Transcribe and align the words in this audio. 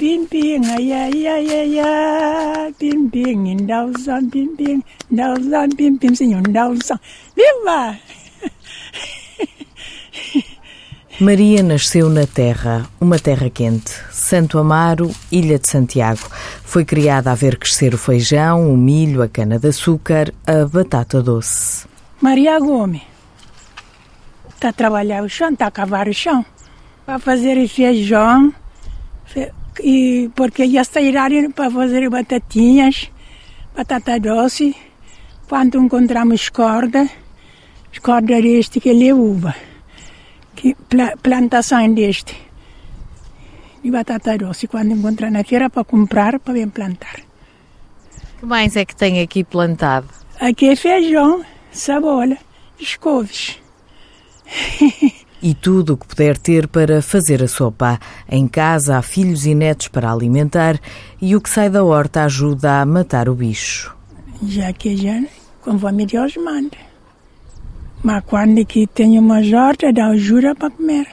Pim, 0.00 0.24
pim, 0.24 0.64
ai, 0.64 0.92
ai, 0.92 1.26
ai, 1.26 1.50
ai, 1.50 1.80
ai, 1.80 2.72
pim, 2.78 3.10
pim, 3.10 3.50
indauzão, 3.50 4.26
pim, 4.30 4.56
pim, 4.56 4.82
indauzão, 5.10 5.68
pim, 5.76 5.98
pim, 5.98 6.14
senhor, 6.14 6.40
indauzão. 6.48 6.98
Viva! 7.36 7.98
Maria 11.20 11.62
nasceu 11.62 12.08
na 12.08 12.26
terra, 12.26 12.88
uma 12.98 13.18
terra 13.18 13.50
quente, 13.50 13.92
Santo 14.10 14.58
Amaro, 14.58 15.14
Ilha 15.30 15.58
de 15.58 15.68
Santiago. 15.68 16.26
Foi 16.64 16.82
criada 16.82 17.30
a 17.30 17.34
ver 17.34 17.58
crescer 17.58 17.92
o 17.92 17.98
feijão, 17.98 18.72
o 18.72 18.78
milho, 18.78 19.22
a 19.22 19.28
cana-de-açúcar, 19.28 20.32
a 20.46 20.64
batata 20.64 21.22
doce. 21.22 21.86
Maria 22.22 22.58
Gomes 22.58 23.02
está 24.54 24.70
a 24.70 24.72
trabalhar 24.72 25.22
o 25.22 25.28
chão, 25.28 25.50
está 25.50 25.66
a 25.66 25.70
cavar 25.70 26.08
o 26.08 26.14
chão, 26.14 26.42
para 27.04 27.18
fazer 27.18 27.68
feijão, 27.68 28.50
e 29.82 30.30
porque 30.34 30.68
já 30.68 30.82
irado 31.00 31.50
para 31.52 31.70
fazer 31.70 32.08
batatinhas, 32.08 33.10
batata 33.76 34.18
doce. 34.18 34.74
Quando 35.48 35.78
encontramos 35.78 36.48
corda, 36.48 37.08
corda 38.00 38.40
deste 38.40 38.78
que 38.78 38.90
é 38.90 39.12
uva 39.12 39.54
que 40.60 40.76
plantação 41.22 41.94
deste 41.94 42.36
de 43.82 43.90
batata 43.90 44.36
doce 44.36 44.68
quando 44.68 44.92
encontrar 44.92 45.30
na 45.30 45.42
feira 45.42 45.70
para 45.70 45.84
comprar 45.84 46.38
para 46.38 46.52
bem 46.54 46.68
plantar. 46.68 47.20
que 48.38 48.46
mais 48.46 48.76
é 48.76 48.84
que 48.84 48.94
tem 48.94 49.20
aqui 49.20 49.42
plantado? 49.42 50.08
Aqui 50.38 50.68
é 50.68 50.76
feijão, 50.76 51.44
cebola, 51.72 52.36
escoves. 52.78 53.58
e 55.42 55.54
tudo 55.54 55.94
o 55.94 55.96
que 55.96 56.06
puder 56.06 56.36
ter 56.36 56.68
para 56.68 57.00
fazer 57.02 57.42
a 57.42 57.48
sopa. 57.48 57.98
Em 58.28 58.46
casa 58.46 58.98
há 58.98 59.02
filhos 59.02 59.46
e 59.46 59.54
netos 59.54 59.88
para 59.88 60.12
alimentar 60.12 60.78
e 61.20 61.34
o 61.34 61.40
que 61.40 61.50
sai 61.50 61.70
da 61.70 61.82
horta 61.84 62.24
ajuda 62.24 62.80
a 62.80 62.86
matar 62.86 63.28
o 63.28 63.34
bicho. 63.34 63.96
Já 64.42 64.72
que 64.72 64.96
já, 64.96 65.22
conforme 65.62 66.06
Deus 66.06 66.36
manda. 66.36 66.76
Mas 68.02 68.24
quando 68.24 68.64
que 68.64 68.86
tenho 68.86 69.20
uma 69.20 69.38
horta, 69.38 69.92
dá 69.92 70.06
ajuda 70.06 70.54
para 70.54 70.70
comer. 70.70 71.06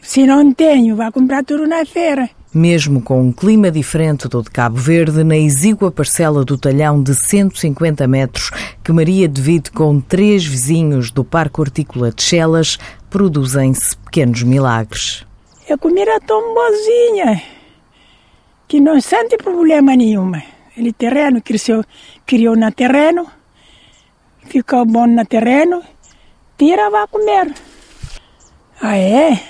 Se 0.00 0.26
não 0.26 0.52
tenho, 0.52 0.96
vai 0.96 1.12
comprar 1.12 1.44
tudo 1.44 1.66
na 1.66 1.84
feira. 1.84 2.28
Mesmo 2.54 3.00
com 3.00 3.22
um 3.22 3.32
clima 3.32 3.70
diferente 3.70 4.28
do 4.28 4.42
de 4.42 4.50
Cabo 4.50 4.76
Verde, 4.76 5.24
na 5.24 5.38
exígua 5.38 5.90
parcela 5.90 6.44
do 6.44 6.58
talhão 6.58 7.02
de 7.02 7.14
150 7.14 8.06
metros, 8.06 8.50
que 8.84 8.92
Maria 8.92 9.26
divide 9.26 9.70
com 9.70 9.98
três 10.00 10.44
vizinhos 10.44 11.10
do 11.10 11.24
Parque 11.24 11.60
Hortícola 11.60 12.10
de 12.10 12.22
Chelas, 12.22 12.78
produzem-se 13.08 13.96
pequenos 13.96 14.42
milagres. 14.42 15.24
A 15.70 15.78
comida 15.78 16.10
é 16.10 16.20
tão 16.20 16.52
boazinha 16.52 17.42
que 18.68 18.80
não 18.80 19.00
sente 19.00 19.38
problema 19.38 19.96
nenhum. 19.96 20.32
Ele 20.76 20.92
terreno 20.92 21.40
cresceu, 21.40 21.82
criou 22.26 22.54
na 22.54 22.70
terreno, 22.70 23.26
ficou 24.44 24.84
bom 24.84 25.06
no 25.06 25.24
terreno, 25.24 25.82
tira, 26.58 26.90
vai 26.90 27.06
comer. 27.06 27.54
Ah, 28.80 28.96
é? 28.96 29.40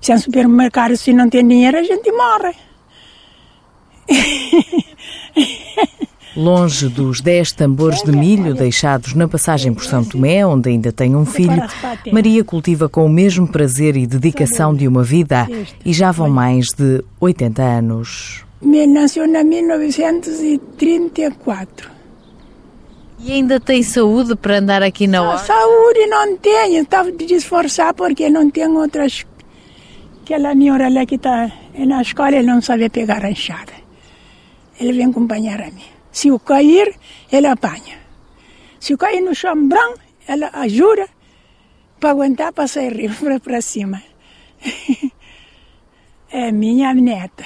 Se 0.00 0.12
é 0.12 0.14
um 0.14 0.18
supermercado, 0.18 0.96
se 0.96 1.12
não 1.12 1.28
tem 1.28 1.46
dinheiro, 1.46 1.76
a 1.78 1.82
gente 1.82 2.10
morre. 2.10 2.54
Longe 6.36 6.88
dos 6.88 7.20
dez 7.20 7.50
tambores 7.52 8.02
de 8.02 8.12
milho 8.12 8.54
deixados 8.54 9.14
na 9.14 9.28
passagem 9.28 9.74
por 9.74 9.84
São 9.84 10.02
Tomé, 10.04 10.46
onde 10.46 10.70
ainda 10.70 10.92
tem 10.92 11.16
um 11.16 11.26
filho, 11.26 11.60
Maria 12.12 12.44
cultiva 12.44 12.88
com 12.88 13.04
o 13.04 13.08
mesmo 13.08 13.48
prazer 13.48 13.96
e 13.96 14.06
dedicação 14.06 14.72
de 14.74 14.86
uma 14.86 15.02
vida 15.02 15.48
e 15.84 15.92
já 15.92 16.12
vão 16.12 16.30
mais 16.30 16.68
de 16.68 17.02
80 17.20 17.62
anos. 17.62 18.44
Nasceu 18.62 19.26
em 19.26 19.44
1934. 19.44 21.90
E 23.22 23.32
ainda 23.32 23.60
tem 23.60 23.82
saúde 23.82 24.34
para 24.34 24.56
andar 24.58 24.82
aqui 24.82 25.06
na 25.06 25.22
hora? 25.22 25.36
Saúde 25.38 26.06
não 26.06 26.38
tenho, 26.38 26.82
estava 26.82 27.12
de 27.12 27.34
esforçar 27.34 27.92
porque 27.92 28.30
não 28.30 28.50
tenho 28.50 28.78
outras. 28.78 29.26
Aquela 30.30 30.52
senhora 30.52 30.88
lá 30.88 31.04
que 31.04 31.16
está 31.16 31.50
na 31.76 32.02
escola, 32.02 32.36
ele 32.36 32.46
não 32.46 32.62
sabe 32.62 32.88
pegar 32.88 33.24
a 33.24 33.32
enxada. 33.32 33.72
Ele 34.78 34.92
vem 34.92 35.06
acompanhar 35.06 35.60
a 35.60 35.72
mim. 35.72 35.90
Se 36.12 36.28
eu 36.28 36.38
cair, 36.38 36.94
ele 37.32 37.48
apanha. 37.48 37.98
Se 38.78 38.92
eu 38.92 38.98
cair 38.98 39.20
no 39.22 39.34
chão 39.34 39.66
branco, 39.66 39.98
ela 40.28 40.48
ajuda 40.52 41.08
para 41.98 42.10
aguentar 42.10 42.52
para 42.52 42.68
sair 42.68 43.10
para 43.42 43.60
cima. 43.60 44.00
é 46.30 46.52
minha 46.52 46.94
neta. 46.94 47.44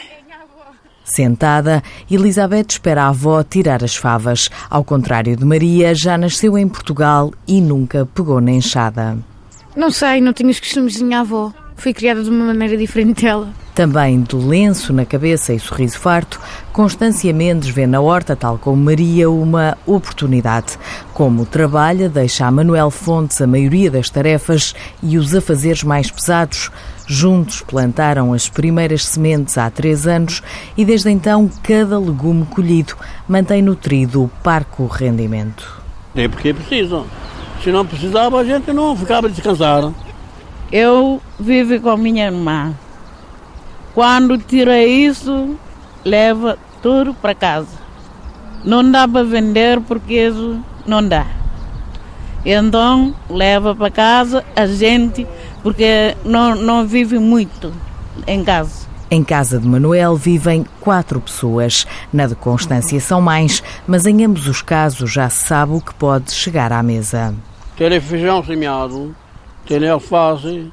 Sentada, 1.07 1.83
Elizabeth 2.11 2.67
espera 2.69 3.05
a 3.05 3.09
avó 3.09 3.43
tirar 3.43 3.83
as 3.83 3.97
favas. 3.97 4.51
Ao 4.69 4.85
contrário 4.85 5.35
de 5.35 5.45
Maria, 5.47 5.95
já 5.95 6.19
nasceu 6.19 6.59
em 6.59 6.69
Portugal 6.69 7.33
e 7.49 7.63
nunca 7.63 8.05
pegou 8.05 8.43
na 8.43 8.51
enxada. 8.51 9.17
Não 9.75 9.91
sei, 9.91 10.21
não 10.21 10.35
tenho 10.35 10.51
os 10.51 10.61
costumes 10.61 10.93
de 10.93 11.05
minha 11.05 11.21
avó. 11.21 11.51
Fui 11.77 11.93
criada 11.93 12.23
de 12.23 12.31
uma 12.31 12.47
maneira 12.47 12.77
diferente 12.77 13.23
dela. 13.23 13.49
Também 13.75 14.23
de 14.23 14.37
lenço 14.37 14.93
na 14.93 15.05
cabeça 15.05 15.53
e 15.53 15.59
sorriso 15.59 15.99
farto, 15.99 16.41
Constância 16.73 17.33
Mendes 17.33 17.69
vê 17.71 17.87
na 17.87 18.01
horta, 18.01 18.37
tal 18.37 18.57
como 18.57 18.77
Maria, 18.77 19.29
uma 19.29 19.77
oportunidade. 19.85 20.79
Como 21.13 21.45
trabalha, 21.45 22.09
deixa 22.09 22.47
a 22.47 22.51
Manuel 22.51 22.91
Fontes 22.91 23.41
a 23.43 23.47
maioria 23.49 23.91
das 23.91 24.09
tarefas 24.09 24.75
e 25.03 25.19
os 25.19 25.35
afazeres 25.35 25.83
mais 25.83 26.09
pesados. 26.09 26.71
Juntos 27.07 27.63
plantaram 27.63 28.33
as 28.33 28.49
primeiras 28.49 29.05
sementes 29.05 29.59
há 29.59 29.69
três 29.69 30.07
anos 30.07 30.41
e 30.77 30.85
desde 30.85 31.11
então 31.11 31.51
cada 31.63 31.99
legume 31.99 32.47
colhido 32.47 32.95
mantém 33.29 33.61
nutrido 33.61 34.23
o 34.23 34.29
parco 34.43 34.87
rendimento. 34.87 35.83
É 36.15 36.29
porque 36.29 36.55
precisam. 36.55 37.07
Se 37.63 37.73
não 37.73 37.85
precisava, 37.85 38.39
a 38.39 38.45
gente 38.45 38.73
não 38.73 38.97
ficava 38.97 39.29
descansar. 39.29 39.93
Eu 40.73 41.21
vivo 41.39 41.81
com 41.81 41.97
minha 41.97 42.27
irmã. 42.27 42.75
Quando 43.95 44.39
tira 44.39 44.83
isso, 44.83 45.57
leva 46.05 46.59
tudo 46.83 47.15
para 47.15 47.35
casa. 47.35 47.85
Não 48.65 48.91
dá 48.91 49.07
para 49.07 49.25
vender 49.25 49.81
porque 49.81 50.15
isso 50.15 50.61
não 50.87 51.07
dá. 51.07 51.27
Então 52.45 53.15
leva 53.31 53.75
para 53.75 53.91
casa 53.91 54.45
a 54.55 54.67
gente 54.67 55.27
porque 55.63 56.15
não, 56.25 56.55
não 56.55 56.87
vive 56.87 57.19
muito 57.19 57.73
em 58.27 58.45
casa. 58.45 58.87
Em 59.11 59.23
casa 59.23 59.59
de 59.59 59.67
Manuel 59.67 60.17
vivem 60.17 60.67
quatro 60.81 61.21
pessoas. 61.21 61.87
Na 62.13 62.27
de 62.27 62.35
Constância 62.35 63.01
são 63.01 63.21
mais, 63.21 63.63
mas 63.87 64.07
em 64.07 64.25
ambos 64.25 64.47
os 64.47 64.61
casos 64.61 65.13
já 65.13 65.31
se 65.31 65.47
sabe 65.47 65.73
o 65.73 65.81
que 65.81 65.95
pode 65.95 66.33
chegar 66.33 66.73
à 66.73 66.83
mesa. 66.83 67.35
Tem 67.77 68.01
feijão 68.01 68.45
semeado, 68.45 69.15
tem 69.67 69.89
alface, 69.89 70.73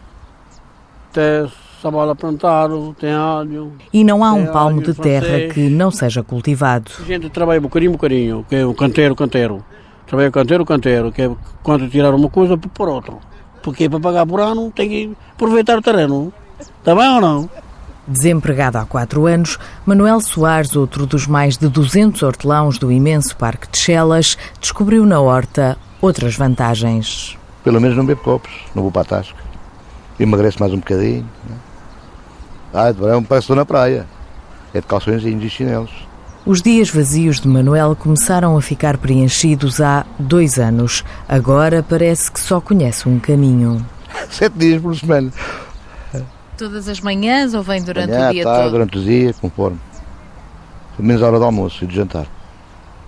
tem 1.13 1.51
cebola 1.81 2.15
plantado, 2.15 2.95
tem 2.99 3.11
alho. 3.11 3.73
E 3.91 4.03
não 4.03 4.23
há 4.23 4.33
um 4.33 4.45
palmo 4.47 4.81
de 4.81 4.93
terra 4.93 5.25
francês. 5.25 5.53
que 5.53 5.69
não 5.69 5.89
seja 5.89 6.21
cultivado. 6.21 6.91
A 6.99 7.03
gente 7.03 7.29
trabalha 7.29 7.59
um 7.59 7.63
bocadinho, 7.63 7.91
um 7.91 7.95
bocadinho, 7.95 8.45
que 8.47 8.55
é 8.55 8.65
o 8.65 8.73
canteiro, 8.73 9.15
canteiro. 9.15 9.63
Trabalha 10.05 10.31
canteiro, 10.31 10.65
canteiro, 10.65 11.11
que 11.11 11.21
é 11.23 11.31
quando 11.63 11.89
tirar 11.89 12.13
uma 12.13 12.29
coisa, 12.29 12.57
por 12.57 12.89
outro. 12.89 13.19
Porque 13.63 13.89
para 13.89 13.99
pagar 13.99 14.25
por 14.25 14.39
ano 14.39 14.71
tem 14.71 14.89
que 14.89 15.17
aproveitar 15.33 15.77
o 15.77 15.81
terreno. 15.81 16.33
Está 16.59 16.93
bem 16.93 17.09
ou 17.09 17.21
não? 17.21 17.49
Desempregado 18.07 18.77
há 18.77 18.85
quatro 18.85 19.25
anos, 19.25 19.57
Manuel 19.85 20.19
Soares, 20.19 20.75
outro 20.75 21.05
dos 21.05 21.27
mais 21.27 21.55
de 21.57 21.69
200 21.69 22.21
hortelãos 22.23 22.77
do 22.77 22.91
imenso 22.91 23.35
Parque 23.37 23.71
de 23.71 23.77
Chelas, 23.77 24.37
descobriu 24.59 25.05
na 25.05 25.21
horta 25.21 25.77
outras 26.01 26.35
vantagens. 26.35 27.37
Pelo 27.63 27.79
menos 27.79 27.95
não 27.95 28.05
bebo 28.05 28.21
copos, 28.21 28.51
não 28.73 28.83
vou 28.83 28.91
para 28.91 29.01
a 29.01 29.05
tasca. 29.05 29.37
Emagrece 30.19 30.59
mais 30.59 30.73
um 30.73 30.77
bocadinho. 30.77 31.27
Né? 31.47 31.55
Ah, 32.73 32.87
é 32.89 33.15
um 33.15 33.23
parece 33.23 33.45
estou 33.45 33.55
na 33.55 33.65
praia. 33.65 34.07
É 34.73 34.79
de 34.79 34.87
calções 34.87 35.23
e 35.23 35.49
chinelos. 35.49 35.91
Os 36.45 36.61
dias 36.61 36.89
vazios 36.89 37.39
de 37.39 37.47
Manuel 37.47 37.95
começaram 37.95 38.57
a 38.57 38.61
ficar 38.61 38.97
preenchidos 38.97 39.79
há 39.79 40.05
dois 40.17 40.57
anos. 40.57 41.03
Agora 41.27 41.83
parece 41.83 42.31
que 42.31 42.39
só 42.39 42.59
conhece 42.59 43.07
um 43.07 43.19
caminho. 43.19 43.85
Sete 44.29 44.57
dias 44.57 44.81
por 44.81 44.95
semana. 44.95 45.31
Todas 46.57 46.87
as 46.87 46.99
manhãs 46.99 47.53
ou 47.53 47.61
vem 47.61 47.81
durante 47.83 48.11
Manhã, 48.11 48.29
o 48.29 48.33
dia 48.33 48.43
tarde, 48.43 48.61
todo? 48.61 48.71
durante 48.71 48.97
o 48.97 49.03
dia, 49.03 49.33
conforme. 49.33 49.79
Pelo 50.95 51.07
menos 51.07 51.21
a 51.21 51.27
hora 51.27 51.39
do 51.39 51.45
almoço 51.45 51.83
e 51.83 51.87
de 51.87 51.95
jantar. 51.95 52.25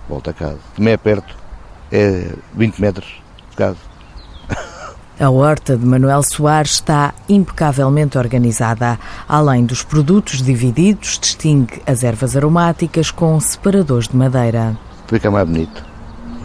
Volta 0.08 0.30
a 0.30 0.34
casa. 0.34 0.58
Também 0.76 0.92
é 0.92 0.96
perto. 0.96 1.36
É 1.90 2.30
20 2.54 2.80
metros 2.80 3.06
de 3.50 3.56
casa. 3.56 3.78
A 5.18 5.30
horta 5.30 5.76
de 5.76 5.86
Manuel 5.86 6.24
Soares 6.24 6.72
está 6.72 7.14
impecavelmente 7.28 8.18
organizada. 8.18 8.98
Além 9.28 9.64
dos 9.64 9.84
produtos 9.84 10.42
divididos, 10.42 11.20
distingue 11.20 11.80
as 11.86 12.02
ervas 12.02 12.36
aromáticas 12.36 13.12
com 13.12 13.38
separadores 13.38 14.08
de 14.08 14.16
madeira. 14.16 14.76
Fica 15.06 15.30
mais 15.30 15.46
bonito. 15.46 15.84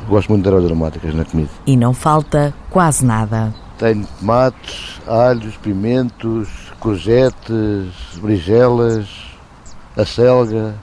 Gosto 0.08 0.30
muito 0.30 0.44
de 0.44 0.50
ervas 0.50 0.66
aromáticas 0.66 1.16
na 1.16 1.26
comida. 1.26 1.50
E 1.66 1.76
não 1.76 1.96
falta 1.96 2.54
quase 2.70 3.04
nada. 3.04 3.52
Tenho 3.80 4.06
tomates, 4.20 5.02
alhos, 5.08 5.58
pimentos, 5.58 6.48
courgettes, 6.80 7.92
brigelas, 8.22 9.08
acelga, 9.98 10.76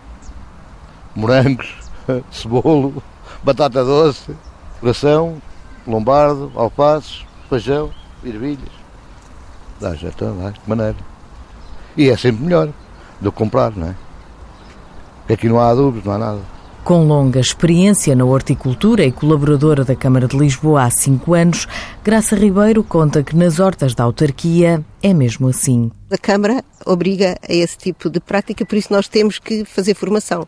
morangos, 1.14 1.72
cebolo, 2.32 3.00
batata 3.44 3.84
doce, 3.84 4.34
coração, 4.80 5.40
lombardo, 5.86 6.50
alfaces, 6.56 7.25
feijão, 7.48 7.90
ervilhas. 8.24 8.72
Dá 9.80 9.94
já 9.94 10.08
está, 10.08 10.26
dá, 10.26 10.50
de 10.50 10.60
maneira. 10.66 10.96
E 11.96 12.08
é 12.08 12.16
sempre 12.16 12.44
melhor 12.44 12.68
do 13.20 13.32
que 13.32 13.38
comprar, 13.38 13.74
não 13.76 13.88
é? 13.88 13.94
Porque 15.20 15.34
aqui 15.34 15.48
não 15.48 15.58
há 15.58 15.70
adubos, 15.70 16.04
não 16.04 16.12
há 16.12 16.18
nada. 16.18 16.40
Com 16.84 17.04
longa 17.04 17.40
experiência 17.40 18.14
na 18.14 18.24
horticultura 18.24 19.04
e 19.04 19.10
colaboradora 19.10 19.84
da 19.84 19.96
Câmara 19.96 20.28
de 20.28 20.38
Lisboa 20.38 20.84
há 20.84 20.90
cinco 20.90 21.34
anos, 21.34 21.66
Graça 22.04 22.36
Ribeiro 22.36 22.84
conta 22.84 23.24
que 23.24 23.34
nas 23.34 23.58
hortas 23.58 23.92
da 23.92 24.04
autarquia 24.04 24.84
é 25.02 25.12
mesmo 25.12 25.48
assim. 25.48 25.90
A 26.08 26.16
Câmara 26.16 26.62
obriga 26.84 27.36
a 27.42 27.52
esse 27.52 27.76
tipo 27.76 28.08
de 28.08 28.20
prática, 28.20 28.64
por 28.64 28.76
isso 28.76 28.92
nós 28.92 29.08
temos 29.08 29.40
que 29.40 29.64
fazer 29.64 29.94
formação 29.94 30.46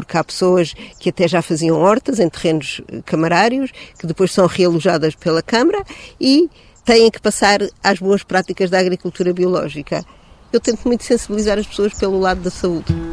porque 0.00 0.16
há 0.16 0.24
pessoas 0.24 0.74
que 0.98 1.10
até 1.10 1.28
já 1.28 1.42
faziam 1.42 1.78
hortas 1.78 2.18
em 2.18 2.28
terrenos 2.28 2.80
camarários, 3.04 3.70
que 3.98 4.06
depois 4.06 4.32
são 4.32 4.46
realojadas 4.46 5.14
pela 5.14 5.42
Câmara 5.42 5.84
e 6.20 6.48
têm 6.84 7.10
que 7.10 7.20
passar 7.20 7.60
às 7.82 7.98
boas 7.98 8.22
práticas 8.22 8.70
da 8.70 8.78
agricultura 8.78 9.32
biológica. 9.32 10.04
Eu 10.52 10.60
tento 10.60 10.86
muito 10.86 11.04
sensibilizar 11.04 11.58
as 11.58 11.66
pessoas 11.66 11.94
pelo 11.94 12.18
lado 12.18 12.40
da 12.40 12.50
saúde. 12.50 13.09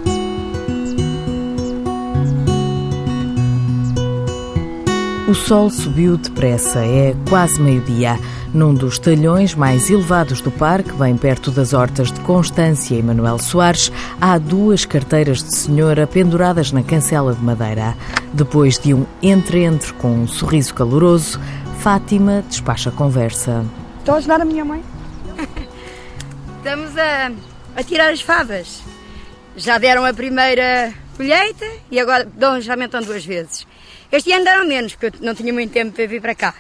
O 5.28 5.36
sol 5.36 5.70
subiu 5.70 6.16
depressa, 6.16 6.80
é 6.80 7.14
quase 7.28 7.60
meio-dia. 7.60 8.18
Num 8.54 8.74
dos 8.74 8.98
talhões 8.98 9.54
mais 9.54 9.90
elevados 9.90 10.40
do 10.40 10.50
parque, 10.50 10.94
bem 10.94 11.18
perto 11.18 11.52
das 11.52 11.74
hortas 11.74 12.14
de 12.14 12.22
Constância 12.22 12.96
e 12.96 13.04
Manuel 13.04 13.38
Soares, 13.38 13.92
há 14.22 14.38
duas 14.38 14.86
carteiras 14.86 15.44
de 15.44 15.54
senhora 15.54 16.08
penduradas 16.08 16.72
na 16.72 16.82
cancela 16.82 17.36
de 17.36 17.44
madeira. 17.44 17.94
Depois 18.34 18.80
de 18.80 18.94
um 18.94 19.06
entre-entre 19.22 19.92
com 19.96 20.22
um 20.22 20.28
sorriso 20.30 20.74
caloroso, 20.74 21.42
Fátima 21.80 22.42
despacha 22.48 22.90
a 22.90 22.94
conversa. 22.94 23.66
Estou 24.00 24.16
a 24.16 24.20
ajudar 24.20 24.40
a 24.40 24.46
minha 24.46 24.64
mãe. 24.64 24.82
Estamos 26.56 26.98
a, 26.98 27.34
a 27.76 27.84
tirar 27.84 28.14
as 28.14 28.22
favas. 28.22 28.82
Já 29.58 29.78
deram 29.78 30.06
a 30.06 30.14
primeira 30.14 30.94
colheita 31.18 31.66
e 31.92 32.00
agora 32.00 32.26
dão, 32.34 32.62
já 32.62 32.76
aumentam 32.76 33.02
duas 33.02 33.26
vezes. 33.26 33.68
Este 34.12 34.31
ano 34.31 34.45
deram 34.45 34.65
menos, 34.65 34.95
porque 34.95 35.18
eu 35.18 35.25
não 35.25 35.36
tinha 35.36 35.51
muito 35.51 35.74
tempo 35.74 35.92
para 35.92 36.07
vir 36.07 36.21
para 36.21 36.33
cá. 36.33 36.54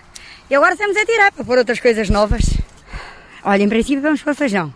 E 0.49 0.55
agora 0.55 0.73
estamos 0.73 0.97
a 0.97 1.05
tirar 1.05 1.31
para 1.31 1.45
pôr 1.45 1.57
outras 1.57 1.79
coisas 1.79 2.09
novas. 2.09 2.43
Olha, 3.43 3.63
em 3.63 3.69
princípio 3.69 4.01
vamos 4.01 4.21
pôr 4.21 4.35
feijão. 4.35 4.73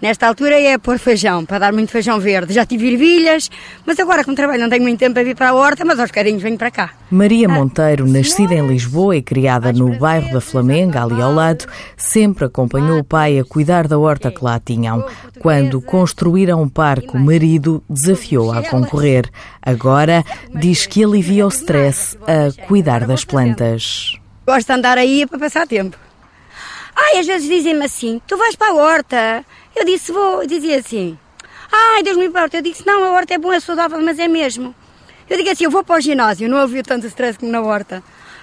Nesta 0.00 0.28
altura 0.28 0.60
é 0.60 0.78
pôr 0.78 0.96
feijão, 0.96 1.44
para 1.44 1.58
dar 1.58 1.72
muito 1.72 1.90
feijão 1.90 2.20
verde. 2.20 2.54
Já 2.54 2.64
tive 2.64 2.92
ervilhas, 2.92 3.50
mas 3.84 3.98
agora 3.98 4.22
como 4.22 4.36
trabalho 4.36 4.62
não 4.62 4.70
tenho 4.70 4.82
muito 4.82 4.98
tempo 4.98 5.14
para 5.14 5.24
vir 5.24 5.34
para 5.34 5.48
a 5.48 5.54
horta, 5.54 5.84
mas 5.84 5.98
aos 5.98 6.10
bocadinhos 6.10 6.40
venho 6.40 6.56
para 6.56 6.70
cá. 6.70 6.90
Maria 7.10 7.48
Monteiro, 7.48 8.06
nascida 8.06 8.54
em 8.54 8.64
Lisboa 8.64 9.16
e 9.16 9.22
criada 9.22 9.72
no 9.72 9.98
bairro 9.98 10.32
da 10.32 10.40
Flamenga, 10.40 11.02
ali 11.02 11.20
ao 11.20 11.34
lado, 11.34 11.66
sempre 11.96 12.44
acompanhou 12.44 13.00
o 13.00 13.04
pai 13.04 13.40
a 13.40 13.44
cuidar 13.44 13.88
da 13.88 13.98
horta 13.98 14.30
que 14.30 14.44
lá 14.44 14.60
tinham. 14.60 15.04
Quando 15.40 15.80
construíram 15.80 16.62
um 16.62 16.68
parque, 16.68 17.16
o 17.16 17.18
marido 17.18 17.82
desafiou-a 17.90 18.60
a 18.60 18.68
concorrer. 18.68 19.28
Agora 19.60 20.24
diz 20.54 20.86
que 20.86 21.02
alivia 21.02 21.44
o 21.44 21.48
stress 21.48 22.16
a 22.22 22.66
cuidar 22.66 23.04
das 23.04 23.24
plantas. 23.24 24.16
Gosto 24.46 24.68
de 24.68 24.72
andar 24.74 24.96
aí 24.96 25.26
para 25.26 25.40
passar 25.40 25.66
tempo. 25.66 25.96
Ai, 26.94 27.18
às 27.18 27.26
vezes 27.26 27.48
dizem-me 27.48 27.84
assim, 27.84 28.20
tu 28.26 28.36
vais 28.36 28.56
para 28.56 28.72
a 28.72 28.74
horta. 28.74 29.44
Eu 29.74 29.84
disse, 29.84 30.12
vou. 30.12 30.46
Dizia 30.46 30.78
assim, 30.78 31.18
ai, 31.70 32.02
Deus 32.02 32.16
me 32.16 32.26
importa. 32.26 32.56
Eu 32.58 32.62
disse, 32.62 32.86
não, 32.86 33.04
a 33.04 33.12
horta 33.12 33.34
é 33.34 33.38
bom, 33.38 33.52
é 33.52 33.60
saudável, 33.60 34.00
mas 34.00 34.18
é 34.18 34.28
mesmo. 34.28 34.74
Eu 35.28 35.36
digo 35.36 35.50
assim, 35.50 35.64
eu 35.64 35.70
vou 35.70 35.84
para 35.84 35.96
o 35.96 36.00
ginásio, 36.00 36.48
não 36.48 36.58
havia 36.58 36.82
tanto 36.82 37.06
stress 37.06 37.38
como 37.38 37.52
na 37.52 37.60
horta. 37.60 38.02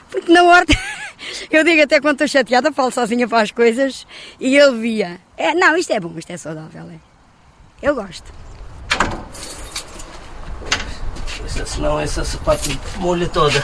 Porque 0.10 0.31
na 0.31 0.44
horta, 0.44 0.74
eu 1.50 1.63
digo 1.63 1.81
até 1.81 2.00
quando 2.00 2.22
estou 2.22 2.27
chateada, 2.27 2.72
falo 2.72 2.92
sozinha 2.92 3.27
para 3.27 3.42
as 3.42 3.51
coisas 3.51 4.06
e 4.39 4.56
ele 4.56 4.77
via. 4.77 5.19
É, 5.36 5.54
não, 5.54 5.75
isto 5.75 5.92
é 5.92 6.00
bom, 6.00 6.13
isto 6.18 6.31
é 6.31 6.38
saudável. 6.38 6.89
É. 6.89 7.00
Eu 7.81 7.95
gosto. 7.95 8.31
Senão 11.66 12.00
essa 12.00 12.24
sapato 12.24 12.69
molha 12.98 13.27
toda. 13.27 13.63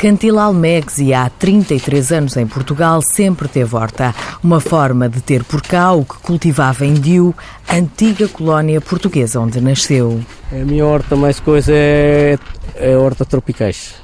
Cantila 0.00 0.44
Almegzi, 0.44 1.12
há 1.12 1.28
33 1.28 2.10
anos 2.10 2.34
em 2.38 2.46
Portugal, 2.46 3.02
sempre 3.02 3.46
teve 3.46 3.76
horta. 3.76 4.14
Uma 4.42 4.58
forma 4.58 5.10
de 5.10 5.20
ter 5.20 5.44
por 5.44 5.60
cá 5.60 5.92
o 5.92 6.06
que 6.06 6.16
cultivava 6.20 6.86
em 6.86 6.94
Diu, 6.94 7.34
antiga 7.70 8.26
colónia 8.26 8.80
portuguesa 8.80 9.38
onde 9.38 9.60
nasceu. 9.60 10.18
A 10.50 10.64
minha 10.64 10.86
horta 10.86 11.16
mais 11.16 11.38
coisa 11.38 11.70
é, 11.74 12.38
é 12.76 12.96
horta 12.96 13.26
tropicais. 13.26 13.96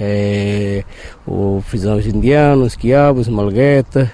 É 0.00 0.82
o 1.26 1.62
frisões 1.68 2.06
indianos, 2.06 2.74
quiabos, 2.74 3.28
malgueta, 3.28 4.10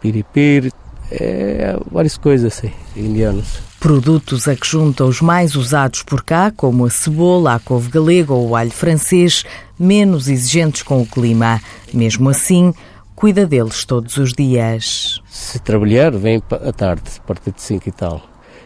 piripiri, 0.00 0.72
é, 1.08 1.78
várias 1.88 2.16
coisas 2.16 2.52
assim, 2.52 2.72
indianos. 2.96 3.60
Produtos 3.84 4.48
a 4.48 4.56
que 4.56 4.66
junta 4.66 5.04
os 5.04 5.20
mais 5.20 5.54
usados 5.54 6.02
por 6.02 6.24
cá, 6.24 6.50
como 6.50 6.86
a 6.86 6.90
cebola, 6.90 7.52
a 7.52 7.58
couve 7.60 7.90
galega 7.90 8.32
ou 8.32 8.48
o 8.48 8.56
alho 8.56 8.70
francês, 8.70 9.44
menos 9.78 10.26
exigentes 10.26 10.82
com 10.82 11.02
o 11.02 11.06
clima. 11.06 11.60
Mesmo 11.92 12.30
assim, 12.30 12.72
cuida 13.14 13.44
deles 13.44 13.84
todos 13.84 14.16
os 14.16 14.32
dias. 14.32 15.20
Se 15.28 15.58
trabalhar, 15.58 16.12
vem 16.12 16.42
à 16.50 16.72
tarde, 16.72 17.02
a 17.18 17.26
partir 17.26 17.52
de 17.52 17.60
5 17.60 17.86
e 17.86 17.92
tal. 17.92 18.22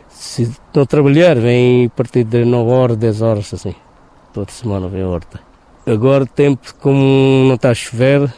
Se 0.08 0.52
não 0.72 0.86
trabalhar, 0.86 1.36
vem 1.36 1.86
a 1.86 1.90
partir 1.90 2.22
de 2.22 2.44
9 2.44 2.70
horas, 2.70 2.96
10 2.96 3.20
horas, 3.20 3.52
assim. 3.52 3.74
Toda 4.32 4.52
semana 4.52 4.86
vem 4.86 5.02
a 5.02 5.08
horta. 5.08 5.40
Agora, 5.84 6.26
tempo 6.26 6.72
como 6.78 7.48
não 7.48 7.56
está 7.56 7.70
a 7.70 7.74
chover, 7.74 8.32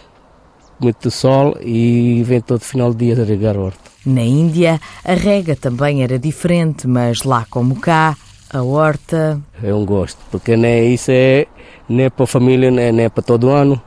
muito 0.80 1.10
sol 1.10 1.56
e 1.60 2.22
vem 2.24 2.40
todo 2.40 2.60
final 2.60 2.92
de 2.92 3.06
dia 3.06 3.22
a 3.22 3.26
regar 3.26 3.56
a 3.56 3.60
horta. 3.60 3.90
Na 4.04 4.22
Índia, 4.22 4.80
a 5.04 5.14
rega 5.14 5.54
também 5.54 6.02
era 6.02 6.18
diferente, 6.18 6.88
mas 6.88 7.22
lá 7.22 7.46
como 7.50 7.78
cá, 7.78 8.16
a 8.52 8.62
horta. 8.62 9.40
É 9.62 9.74
um 9.74 9.84
gosto, 9.84 10.18
porque 10.30 10.56
nem 10.56 10.94
isso 10.94 11.10
é 11.10 11.46
nem 11.88 12.08
para 12.08 12.24
a 12.24 12.26
família, 12.26 12.70
nem, 12.70 12.92
nem 12.92 13.10
para 13.10 13.22
todo 13.22 13.50
ano. 13.50 13.80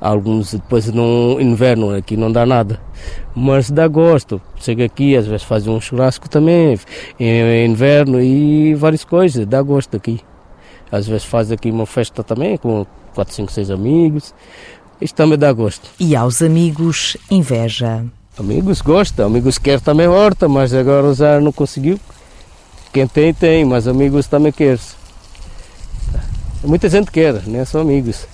Alguns 0.00 0.52
depois 0.52 0.86
no 0.92 1.40
inverno 1.40 1.94
aqui 1.94 2.16
não 2.16 2.30
dá 2.30 2.44
nada, 2.44 2.78
mas 3.34 3.70
dá 3.70 3.88
gosto. 3.88 4.40
Chega 4.56 4.84
aqui, 4.84 5.16
às 5.16 5.26
vezes 5.26 5.44
faz 5.44 5.66
um 5.66 5.80
churrasco 5.80 6.28
também, 6.28 6.78
em 7.18 7.64
inverno 7.64 8.20
e 8.20 8.74
várias 8.74 9.04
coisas, 9.04 9.46
dá 9.46 9.62
gosto 9.62 9.96
aqui. 9.96 10.20
Às 10.92 11.06
vezes 11.06 11.24
faz 11.24 11.50
aqui 11.50 11.70
uma 11.70 11.86
festa 11.86 12.22
também 12.22 12.58
com 12.58 12.84
4, 13.14 13.34
5, 13.34 13.52
6 13.52 13.70
amigos. 13.70 14.34
Isto 15.04 15.16
também 15.16 15.36
dá 15.36 15.52
gosto. 15.52 15.90
E 16.00 16.16
aos 16.16 16.40
amigos, 16.40 17.14
inveja. 17.30 18.02
Amigos 18.38 18.80
gostam, 18.80 19.26
amigos 19.26 19.58
querem 19.58 19.78
também 19.78 20.08
horta, 20.08 20.48
mas 20.48 20.72
agora 20.72 21.06
usar 21.06 21.42
não 21.42 21.52
conseguiu. 21.52 22.00
Quem 22.90 23.06
tem, 23.06 23.34
tem, 23.34 23.66
mas 23.66 23.86
amigos 23.86 24.26
também 24.26 24.50
quer. 24.50 24.78
Muita 26.64 26.88
gente 26.88 27.10
quer, 27.10 27.46
não 27.46 27.60
é 27.60 27.66
só 27.66 27.82
amigos. 27.82 28.26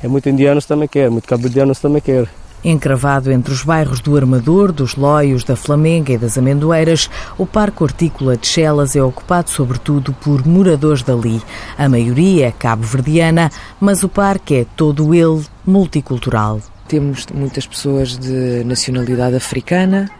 É 0.00 0.06
muito 0.06 0.28
indianos 0.28 0.64
também 0.64 0.86
quer, 0.86 1.10
muito 1.10 1.26
cabo-verdianos 1.26 1.80
também 1.80 2.00
quer. 2.00 2.28
Encravado 2.68 3.30
entre 3.30 3.52
os 3.52 3.62
bairros 3.62 4.00
do 4.00 4.16
Armador, 4.16 4.72
dos 4.72 4.96
Loios, 4.96 5.44
da 5.44 5.54
Flamenga 5.54 6.12
e 6.12 6.18
das 6.18 6.36
Amendoeiras, 6.36 7.08
o 7.38 7.46
Parque 7.46 7.80
Hortícola 7.80 8.36
de 8.36 8.44
Chelas 8.44 8.96
é 8.96 9.00
ocupado 9.00 9.50
sobretudo 9.50 10.12
por 10.12 10.44
moradores 10.44 11.00
dali. 11.04 11.40
A 11.78 11.88
maioria 11.88 12.48
é 12.48 12.50
cabo-verdiana, 12.50 13.52
mas 13.80 14.02
o 14.02 14.08
parque 14.08 14.56
é 14.56 14.66
todo 14.74 15.14
ele 15.14 15.44
multicultural. 15.64 16.60
Temos 16.88 17.24
muitas 17.32 17.68
pessoas 17.68 18.18
de 18.18 18.64
nacionalidade 18.64 19.36
africana, 19.36 20.10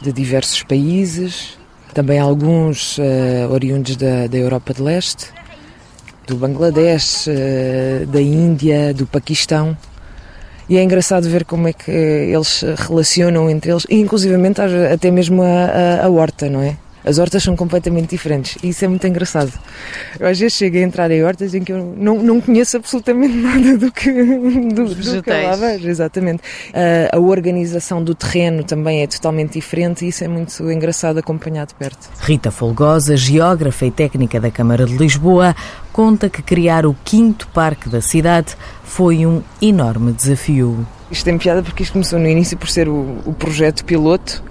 de 0.00 0.12
diversos 0.12 0.62
países, 0.62 1.58
também 1.92 2.20
alguns 2.20 2.98
uh, 2.98 3.50
oriundos 3.50 3.96
da, 3.96 4.28
da, 4.28 4.38
Europa 4.38 4.72
de 4.72 4.80
Leste, 4.80 5.26
do 6.24 6.36
Bangladesh, 6.36 7.26
uh, 7.26 8.06
da 8.06 8.22
Índia, 8.22 8.94
do 8.94 9.08
Paquistão. 9.08 9.76
E 10.68 10.76
é 10.78 10.82
engraçado 10.82 11.28
ver 11.28 11.44
como 11.44 11.68
é 11.68 11.72
que 11.72 11.90
eles 11.90 12.48
se 12.48 12.66
relacionam 12.76 13.48
entre 13.48 13.70
eles, 13.70 13.86
inclusivamente 13.88 14.60
até 14.60 15.10
mesmo 15.10 15.42
a, 15.42 15.46
a, 15.46 16.06
a 16.06 16.08
horta, 16.08 16.48
não 16.50 16.60
é? 16.60 16.76
As 17.06 17.18
hortas 17.18 17.40
são 17.44 17.54
completamente 17.54 18.10
diferentes 18.10 18.58
e 18.64 18.70
isso 18.70 18.84
é 18.84 18.88
muito 18.88 19.06
engraçado. 19.06 19.52
Eu 20.18 20.26
às 20.26 20.40
vezes 20.40 20.54
chego 20.54 20.76
a 20.76 20.80
entrar 20.80 21.08
em 21.12 21.22
hortas 21.22 21.54
em 21.54 21.62
que 21.62 21.72
eu 21.72 21.94
não, 21.96 22.20
não 22.20 22.40
conheço 22.40 22.76
absolutamente 22.76 23.32
nada 23.36 23.78
do 23.78 23.92
que, 23.92 24.12
do, 24.12 24.92
do 24.92 25.22
que 25.22 25.30
lá 25.30 25.54
vejo. 25.54 25.88
Exatamente. 25.88 26.42
Uh, 26.70 27.16
a 27.16 27.20
organização 27.20 28.02
do 28.02 28.12
terreno 28.12 28.64
também 28.64 29.02
é 29.02 29.06
totalmente 29.06 29.52
diferente 29.52 30.04
e 30.04 30.08
isso 30.08 30.24
é 30.24 30.28
muito 30.28 30.68
engraçado 30.68 31.18
acompanhar 31.18 31.64
de 31.66 31.74
perto. 31.74 32.10
Rita 32.20 32.50
Folgosa, 32.50 33.16
geógrafa 33.16 33.86
e 33.86 33.90
técnica 33.92 34.40
da 34.40 34.50
Câmara 34.50 34.84
de 34.84 34.96
Lisboa, 34.96 35.54
conta 35.92 36.28
que 36.28 36.42
criar 36.42 36.86
o 36.86 36.96
quinto 37.04 37.46
parque 37.48 37.88
da 37.88 38.00
cidade 38.00 38.56
foi 38.82 39.24
um 39.24 39.42
enorme 39.62 40.12
desafio. 40.12 40.84
Isto 41.08 41.24
tem 41.24 41.38
piada 41.38 41.62
porque 41.62 41.84
isto 41.84 41.92
começou 41.92 42.18
no 42.18 42.26
início 42.26 42.56
por 42.56 42.68
ser 42.68 42.88
o, 42.88 43.18
o 43.24 43.32
projeto 43.32 43.84
piloto 43.84 44.42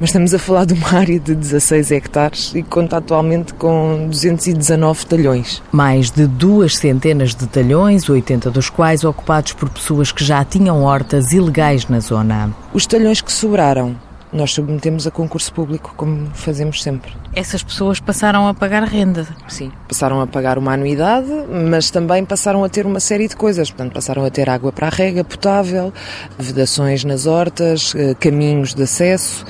Mas 0.00 0.08
estamos 0.08 0.32
a 0.32 0.38
falar 0.38 0.64
de 0.64 0.72
uma 0.72 0.88
área 0.96 1.20
de 1.20 1.34
16 1.34 1.90
hectares 1.90 2.54
e 2.54 2.62
conta 2.62 2.96
atualmente 2.96 3.52
com 3.52 4.08
219 4.08 5.04
talhões. 5.04 5.62
Mais 5.70 6.10
de 6.10 6.26
duas 6.26 6.78
centenas 6.78 7.34
de 7.34 7.46
talhões, 7.46 8.08
80 8.08 8.50
dos 8.50 8.70
quais 8.70 9.04
ocupados 9.04 9.52
por 9.52 9.68
pessoas 9.68 10.10
que 10.10 10.24
já 10.24 10.42
tinham 10.42 10.82
hortas 10.84 11.32
ilegais 11.32 11.86
na 11.86 12.00
zona. 12.00 12.50
Os 12.72 12.86
talhões 12.86 13.20
que 13.20 13.30
sobraram 13.30 13.94
nós 14.32 14.52
submetemos 14.52 15.08
a 15.08 15.10
concurso 15.10 15.52
público, 15.52 15.92
como 15.96 16.30
fazemos 16.34 16.84
sempre. 16.84 17.12
Essas 17.34 17.64
pessoas 17.64 17.98
passaram 17.98 18.46
a 18.46 18.54
pagar 18.54 18.84
renda? 18.84 19.26
Sim, 19.48 19.72
passaram 19.88 20.20
a 20.20 20.26
pagar 20.26 20.56
uma 20.56 20.72
anuidade, 20.72 21.26
mas 21.68 21.90
também 21.90 22.24
passaram 22.24 22.62
a 22.62 22.68
ter 22.68 22.86
uma 22.86 23.00
série 23.00 23.26
de 23.26 23.34
coisas. 23.34 23.70
Portanto, 23.70 23.92
passaram 23.92 24.24
a 24.24 24.30
ter 24.30 24.48
água 24.48 24.70
para 24.70 24.86
a 24.86 24.90
rega 24.90 25.24
potável, 25.24 25.92
vedações 26.38 27.02
nas 27.02 27.26
hortas, 27.26 27.92
eh, 27.96 28.14
caminhos 28.14 28.72
de 28.72 28.84
acesso 28.84 29.44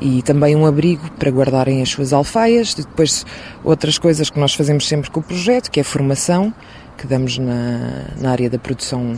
e 0.00 0.22
também 0.22 0.54
um 0.54 0.66
abrigo 0.66 1.10
para 1.12 1.30
guardarem 1.30 1.82
as 1.82 1.88
suas 1.88 2.12
alfaias. 2.12 2.72
E 2.72 2.82
depois, 2.82 3.24
outras 3.64 3.98
coisas 3.98 4.30
que 4.30 4.38
nós 4.38 4.54
fazemos 4.54 4.86
sempre 4.86 5.10
com 5.10 5.20
o 5.20 5.22
projeto, 5.22 5.70
que 5.70 5.80
é 5.80 5.82
formação, 5.82 6.52
que 6.96 7.06
damos 7.06 7.38
na, 7.38 8.04
na 8.20 8.30
área 8.30 8.48
da 8.48 8.58
produção 8.58 9.14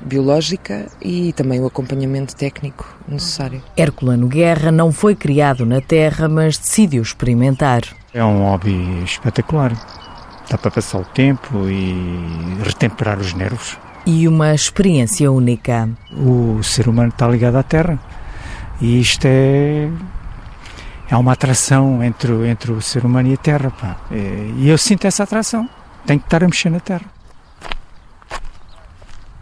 biológica 0.00 0.86
e 1.02 1.32
também 1.32 1.60
o 1.60 1.66
acompanhamento 1.66 2.34
técnico 2.36 2.96
necessário. 3.08 3.62
Herculano 3.76 4.28
Guerra 4.28 4.70
não 4.70 4.92
foi 4.92 5.14
criado 5.14 5.66
na 5.66 5.80
terra, 5.80 6.28
mas 6.28 6.56
decidiu 6.56 7.02
experimentar. 7.02 7.82
É 8.14 8.24
um 8.24 8.44
hobby 8.44 9.02
espetacular. 9.04 9.72
Dá 10.48 10.56
para 10.56 10.70
passar 10.70 11.00
o 11.00 11.04
tempo 11.04 11.68
e 11.68 12.62
retemperar 12.62 13.18
os 13.18 13.34
nervos. 13.34 13.76
E 14.06 14.28
uma 14.28 14.54
experiência 14.54 15.30
única. 15.32 15.88
O 16.16 16.62
ser 16.62 16.88
humano 16.88 17.08
está 17.08 17.26
ligado 17.26 17.56
à 17.56 17.62
terra 17.64 17.98
e 18.80 19.00
isto 19.00 19.24
é 19.24 19.88
é 21.08 21.16
uma 21.16 21.32
atração 21.32 22.02
entre, 22.02 22.32
entre 22.48 22.72
o 22.72 22.80
ser 22.82 23.04
humano 23.04 23.28
e 23.28 23.34
a 23.34 23.36
terra. 23.36 23.70
Pá. 23.70 23.96
E 24.10 24.68
eu 24.68 24.76
sinto 24.76 25.06
essa 25.06 25.22
atração. 25.22 25.68
Tenho 26.04 26.20
que 26.20 26.26
estar 26.26 26.42
a 26.42 26.46
mexer 26.46 26.70
na 26.70 26.80
terra. 26.80 27.16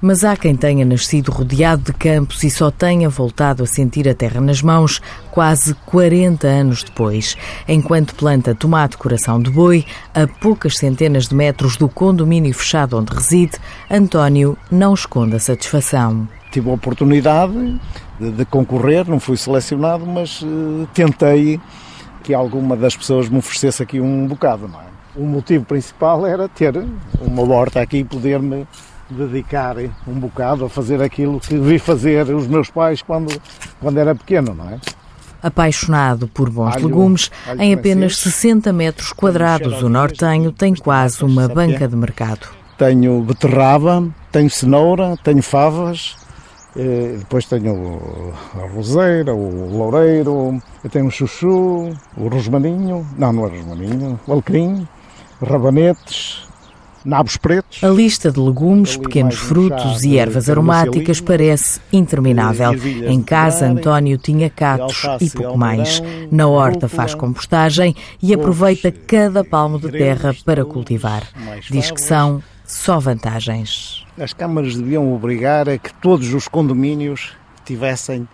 Mas 0.01 0.23
há 0.23 0.37
quem 0.37 0.55
tenha 0.55 0.85
nascido 0.85 1.33
rodeado 1.33 1.85
de 1.85 1.95
campos 1.95 2.45
e 2.45 2.51
só 2.51 2.71
tenha 2.71 3.09
voltado 3.09 3.63
a 3.63 3.67
sentir 3.67 4.07
a 4.07 4.15
terra 4.15 4.39
nas 4.39 4.61
mãos 4.61 5.01
quase 5.31 5.73
40 5.87 6.47
anos 6.47 6.85
depois, 6.85 7.39
enquanto 7.67 8.15
planta 8.15 8.55
tomate 8.55 8.99
coração 8.99 9.41
de 9.41 9.51
boi 9.51 9.87
a 10.15 10.27
poucas 10.27 10.77
centenas 10.77 11.29
de 11.29 11.35
metros 11.35 11.79
do 11.79 11.89
condomínio 11.89 12.53
fechado 12.53 12.99
onde 12.99 13.15
reside, 13.15 13.55
António 13.91 14.59
não 14.71 14.93
esconde 14.93 15.37
a 15.37 15.41
satisfação. 15.41 16.29
Tive 16.53 16.69
a 16.69 16.75
oportunidade 16.75 17.81
de, 18.19 18.31
de 18.31 18.45
concorrer, 18.45 19.09
não 19.09 19.21
fui 19.21 19.37
selecionado, 19.37 20.07
mas 20.07 20.43
uh, 20.43 20.89
tentei 20.93 21.61
que 22.23 22.33
alguma 22.33 22.77
das 22.77 22.97
pessoas 22.97 23.29
me 23.29 23.39
oferecesse 23.39 23.83
aqui 23.83 24.01
um 24.01 24.27
bocado. 24.27 24.69
Não 24.69 24.81
é? 24.81 24.85
O 25.17 25.25
motivo 25.25 25.65
principal 25.65 26.27
era 26.27 26.49
ter 26.49 26.75
uma 27.21 27.43
horta 27.43 27.81
aqui 27.81 27.99
e 27.99 28.05
poder-me 28.05 28.67
dedicar 29.09 29.77
um 30.09 30.15
bocado 30.15 30.65
a 30.65 30.69
fazer 30.69 31.03
aquilo 31.03 31.39
que 31.39 31.57
vi 31.57 31.79
fazer 31.79 32.29
os 32.35 32.47
meus 32.47 32.71
pais 32.71 33.03
quando, 33.03 33.41
quando 33.81 33.99
era 33.99 34.15
pequeno, 34.15 34.55
não 34.55 34.71
é? 34.71 34.79
Apaixonado 35.43 36.27
por 36.27 36.49
bons 36.49 36.75
alho, 36.75 36.87
legumes, 36.87 37.31
alho 37.47 37.61
em 37.61 37.75
apenas 37.75 38.17
60 38.17 38.73
metros 38.73 39.13
quadrados, 39.13 39.83
o 39.83 39.91
nortenho 39.91 40.51
tem 40.51 40.75
quase 40.75 41.23
uma 41.23 41.47
banca 41.47 41.87
de 41.87 41.95
mercado. 41.95 42.49
Tenho 42.79 43.21
beterraba, 43.21 44.09
tenho 44.33 44.49
cenoura, 44.49 45.17
tenho 45.23 45.43
favas, 45.43 46.17
depois 46.75 47.47
tenho 47.47 48.33
a 48.55 48.67
roseira, 48.67 49.35
o 49.35 49.77
loureiro, 49.77 50.61
eu 50.83 50.91
tenho 50.91 51.07
o 51.07 51.11
chuchu, 51.11 51.93
o 52.17 52.29
rosmaninho, 52.29 53.07
não, 53.17 53.33
não 53.33 53.47
é 53.47 53.51
rosmaninho, 53.51 54.19
o 54.27 54.33
alecrim, 54.33 54.87
rabanetes, 55.41 56.45
nabos 57.05 57.37
pretos. 57.37 57.85
A 57.85 57.89
lista 57.89 58.31
de 58.31 58.41
legumes, 58.41 58.97
pequenos 58.97 59.37
frutos 59.37 60.03
e 60.03 60.19
ervas 60.19 60.49
aromáticas 60.49 61.21
parece 61.21 61.81
interminável. 61.93 62.73
Em 63.07 63.23
casa, 63.23 63.67
António 63.67 64.19
tinha 64.19 64.49
catos 64.49 65.03
e 65.21 65.31
pouco 65.31 65.57
mais. 65.57 66.03
Na 66.31 66.49
horta 66.49 66.89
faz 66.89 67.15
compostagem 67.15 67.95
e 68.23 68.33
aproveita 68.35 68.91
cada 68.91 69.45
palmo 69.45 69.79
de 69.79 69.91
terra 69.93 70.35
para 70.45 70.65
cultivar. 70.65 71.23
Diz 71.71 71.91
que 71.91 72.01
são 72.01 72.43
só 72.65 72.99
vantagens. 72.99 74.05
As 74.19 74.33
câmaras 74.33 74.77
deviam 74.77 75.13
obrigar 75.13 75.69
a 75.69 75.79
que 75.79 75.93
todos 75.95 76.33
os 76.33 76.49
condomínios 76.49 77.33
tivessem 77.65 78.29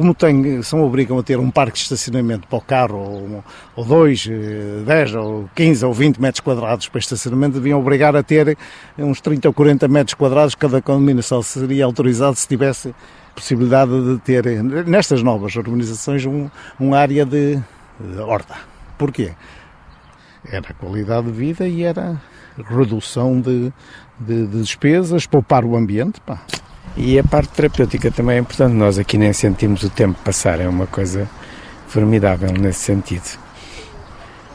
como 0.00 0.16
são 0.62 0.82
obrigam 0.82 1.18
a 1.18 1.22
ter 1.22 1.38
um 1.38 1.50
parque 1.50 1.76
de 1.76 1.82
estacionamento 1.82 2.48
para 2.48 2.58
o 2.58 2.62
carro, 2.62 2.96
ou, 2.96 3.44
ou 3.76 3.84
2, 3.84 4.28
10, 4.86 5.14
eh, 5.14 5.18
ou 5.18 5.50
15 5.54 5.84
ou 5.84 5.92
20 5.92 6.18
metros 6.18 6.40
quadrados 6.40 6.88
para 6.88 6.98
estacionamento, 7.00 7.54
deviam 7.54 7.78
obrigar 7.78 8.16
a 8.16 8.22
ter 8.22 8.56
uns 8.96 9.20
30 9.20 9.48
ou 9.48 9.52
40 9.52 9.88
metros 9.88 10.14
quadrados, 10.14 10.54
cada 10.54 10.80
condomínio 10.80 11.22
só 11.22 11.42
seria 11.42 11.84
autorizado 11.84 12.34
se 12.34 12.48
tivesse 12.48 12.94
possibilidade 13.34 13.90
de 13.90 14.18
ter, 14.20 14.44
nestas 14.86 15.22
novas 15.22 15.54
urbanizações, 15.56 16.24
um, 16.24 16.48
um 16.80 16.94
área 16.94 17.26
de, 17.26 17.60
de 18.00 18.18
horta. 18.20 18.56
Porquê? 18.96 19.32
Era 20.48 20.72
qualidade 20.72 21.26
de 21.26 21.32
vida 21.32 21.68
e 21.68 21.82
era 21.82 22.18
redução 22.68 23.40
de, 23.40 23.72
de, 24.18 24.46
de 24.46 24.60
despesas, 24.60 25.26
poupar 25.26 25.64
o 25.64 25.76
ambiente. 25.76 26.20
Pá. 26.20 26.40
E 26.96 27.18
a 27.18 27.24
parte 27.24 27.50
terapêutica 27.50 28.10
também 28.10 28.36
é 28.36 28.40
importante. 28.40 28.74
Nós 28.74 28.98
aqui 28.98 29.16
nem 29.16 29.32
sentimos 29.32 29.82
o 29.82 29.90
tempo 29.90 30.18
passar, 30.24 30.60
é 30.60 30.68
uma 30.68 30.86
coisa 30.86 31.28
formidável 31.86 32.50
nesse 32.52 32.80
sentido. 32.80 33.38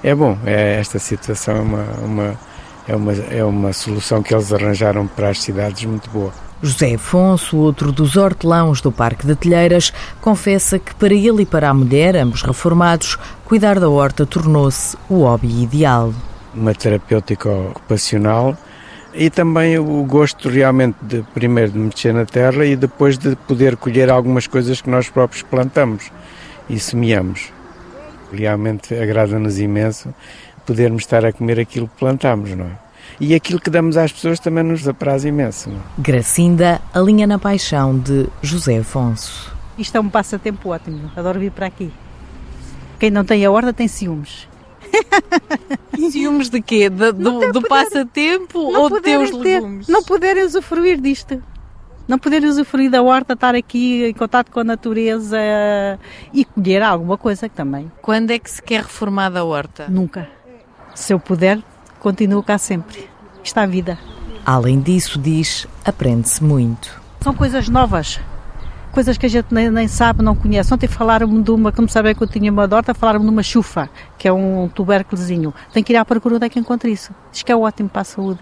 É 0.03 0.13
bom, 0.13 0.38
é, 0.45 0.79
esta 0.79 1.00
situação 1.00 1.55
é 1.55 1.59
uma, 1.59 1.83
uma, 2.03 2.39
é, 2.88 2.95
uma, 2.95 3.13
é 3.13 3.43
uma 3.43 3.74
solução 3.74 4.21
que 4.21 4.33
eles 4.33 4.53
arranjaram 4.53 5.07
para 5.07 5.29
as 5.29 5.41
cidades 5.41 5.83
muito 5.85 6.09
boa. 6.09 6.31
José 6.62 6.95
Afonso, 6.95 7.57
outro 7.57 7.91
dos 7.91 8.15
hortelãos 8.15 8.81
do 8.81 8.91
Parque 8.91 9.27
de 9.27 9.35
Telheiras, 9.35 9.91
confessa 10.21 10.79
que 10.79 10.95
para 10.95 11.13
ele 11.13 11.43
e 11.43 11.45
para 11.45 11.69
a 11.69 11.74
mulher, 11.74 12.15
ambos 12.15 12.41
reformados, 12.43 13.17
cuidar 13.45 13.79
da 13.79 13.89
horta 13.89 14.25
tornou-se 14.25 14.97
o 15.09 15.24
hobby 15.24 15.63
ideal. 15.63 16.13
Uma 16.55 16.74
terapêutica 16.74 17.50
ocupacional 17.50 18.57
e 19.13 19.29
também 19.29 19.77
o 19.77 20.03
gosto 20.03 20.50
realmente 20.50 20.97
de 21.01 21.21
primeiro 21.33 21.71
de 21.71 21.79
mexer 21.79 22.13
na 22.13 22.25
terra 22.25 22.65
e 22.65 22.75
depois 22.75 23.17
de 23.17 23.35
poder 23.35 23.77
colher 23.77 24.09
algumas 24.09 24.47
coisas 24.47 24.81
que 24.81 24.89
nós 24.89 25.09
próprios 25.09 25.41
plantamos 25.41 26.12
e 26.69 26.79
semeamos. 26.79 27.51
Realmente 28.31 28.93
agrada-nos 28.93 29.59
imenso 29.59 30.13
podermos 30.65 31.03
estar 31.03 31.24
a 31.25 31.31
comer 31.31 31.59
aquilo 31.59 31.88
que 31.88 31.97
plantamos, 31.97 32.51
não 32.51 32.65
é? 32.65 32.85
E 33.19 33.35
aquilo 33.35 33.59
que 33.59 33.69
damos 33.69 33.95
às 33.95 34.12
pessoas 34.12 34.39
também 34.39 34.63
nos 34.63 34.88
apraz 34.88 35.24
imenso. 35.24 35.69
Não 35.69 35.77
é? 35.77 35.81
Gracinda 36.00 36.81
alinha 36.93 37.27
na 37.27 37.39
paixão 37.39 37.97
de 37.97 38.27
José 38.41 38.79
Afonso. 38.79 39.55
Isto 39.77 39.97
é 39.97 40.00
um 40.00 40.09
passatempo 40.09 40.69
ótimo, 40.69 41.12
adoro 41.15 41.39
vir 41.39 41.51
para 41.51 41.67
aqui. 41.67 41.91
Quem 43.00 43.12
não 43.12 43.24
tem 43.24 43.45
a 43.45 43.51
horta 43.51 43.71
tem 43.71 43.88
ciúmes. 43.88 44.47
Ciúmes 46.11 46.49
de 46.49 46.61
quê? 46.61 46.89
Do, 46.89 47.13
do, 47.13 47.51
do 47.51 47.61
passatempo 47.61 48.59
ou 48.59 48.89
de 48.89 49.01
teus 49.01 49.31
legumes? 49.31 49.87
Não 49.87 50.03
poderem 50.03 50.43
usufruir 50.43 50.99
disto. 50.99 51.41
Não 52.07 52.19
poderem 52.19 52.47
usufruir 52.47 52.91
da 52.91 53.01
horta, 53.01 53.33
estar 53.33 53.55
aqui 53.55 54.05
em 54.05 54.13
contato 54.13 54.51
com 54.51 54.59
a 54.59 54.63
natureza 54.63 55.39
e 56.31 56.45
colher 56.45 56.83
alguma 56.83 57.17
coisa 57.17 57.49
também. 57.49 57.91
Quando 58.01 58.31
é 58.31 58.37
que 58.37 58.49
se 58.49 58.61
quer 58.61 58.81
reformar 58.83 59.29
da 59.29 59.43
horta? 59.43 59.87
Nunca. 59.89 60.29
Se 60.93 61.13
eu 61.13 61.19
puder, 61.19 61.59
continuo 61.99 62.43
cá 62.43 62.57
sempre. 62.57 63.09
Está 63.43 63.63
a 63.63 63.65
vida. 63.65 63.97
Além 64.45 64.79
disso, 64.79 65.17
diz, 65.17 65.67
aprende-se 65.83 66.43
muito. 66.43 67.01
São 67.21 67.33
coisas 67.33 67.67
novas 67.67 68.19
coisas 68.95 69.17
que 69.17 69.25
a 69.25 69.29
gente 69.29 69.47
nem, 69.53 69.69
nem 69.69 69.89
sabe, 69.89 70.23
não 70.23 70.33
conhece. 70.33 70.73
Ontem 70.73 70.87
falaram-me 70.87 71.43
de 71.43 71.51
uma, 71.51 71.69
como 71.69 71.89
sabem 71.89 72.15
que 72.15 72.23
eu 72.23 72.27
tinha 72.27 72.49
uma 72.49 72.65
dorta, 72.65 72.93
falaram-me 72.93 73.25
de 73.25 73.31
uma 73.31 73.43
chufa, 73.43 73.89
que 74.17 74.25
é 74.25 74.31
um 74.31 74.69
tubérculozinho. 74.73 75.53
Tem 75.73 75.83
que 75.83 75.91
ir 75.91 75.97
à 75.97 76.05
procura 76.05 76.35
onde 76.35 76.45
é 76.45 76.49
que 76.49 76.57
encontra 76.57 76.89
isso. 76.89 77.13
Diz 77.29 77.43
que 77.43 77.51
é 77.51 77.55
ótimo 77.55 77.89
para 77.89 78.03
a 78.03 78.05
saúde. 78.05 78.39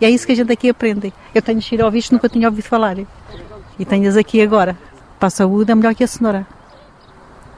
E 0.00 0.04
é 0.04 0.10
isso 0.10 0.26
que 0.26 0.32
a 0.32 0.34
gente 0.34 0.52
aqui 0.52 0.68
aprende. 0.68 1.14
Eu 1.32 1.40
tenho 1.40 1.62
cheiro 1.62 1.84
ao 1.84 1.92
visto, 1.92 2.10
nunca 2.10 2.28
tinha 2.28 2.48
ouvido 2.48 2.64
falar. 2.64 2.96
E 3.78 3.84
tenho-as 3.84 4.16
aqui 4.16 4.42
agora. 4.42 4.76
Para 5.20 5.28
a 5.28 5.30
saúde 5.30 5.70
é 5.70 5.74
melhor 5.76 5.94
que 5.94 6.02
a 6.02 6.08
cenoura 6.08 6.44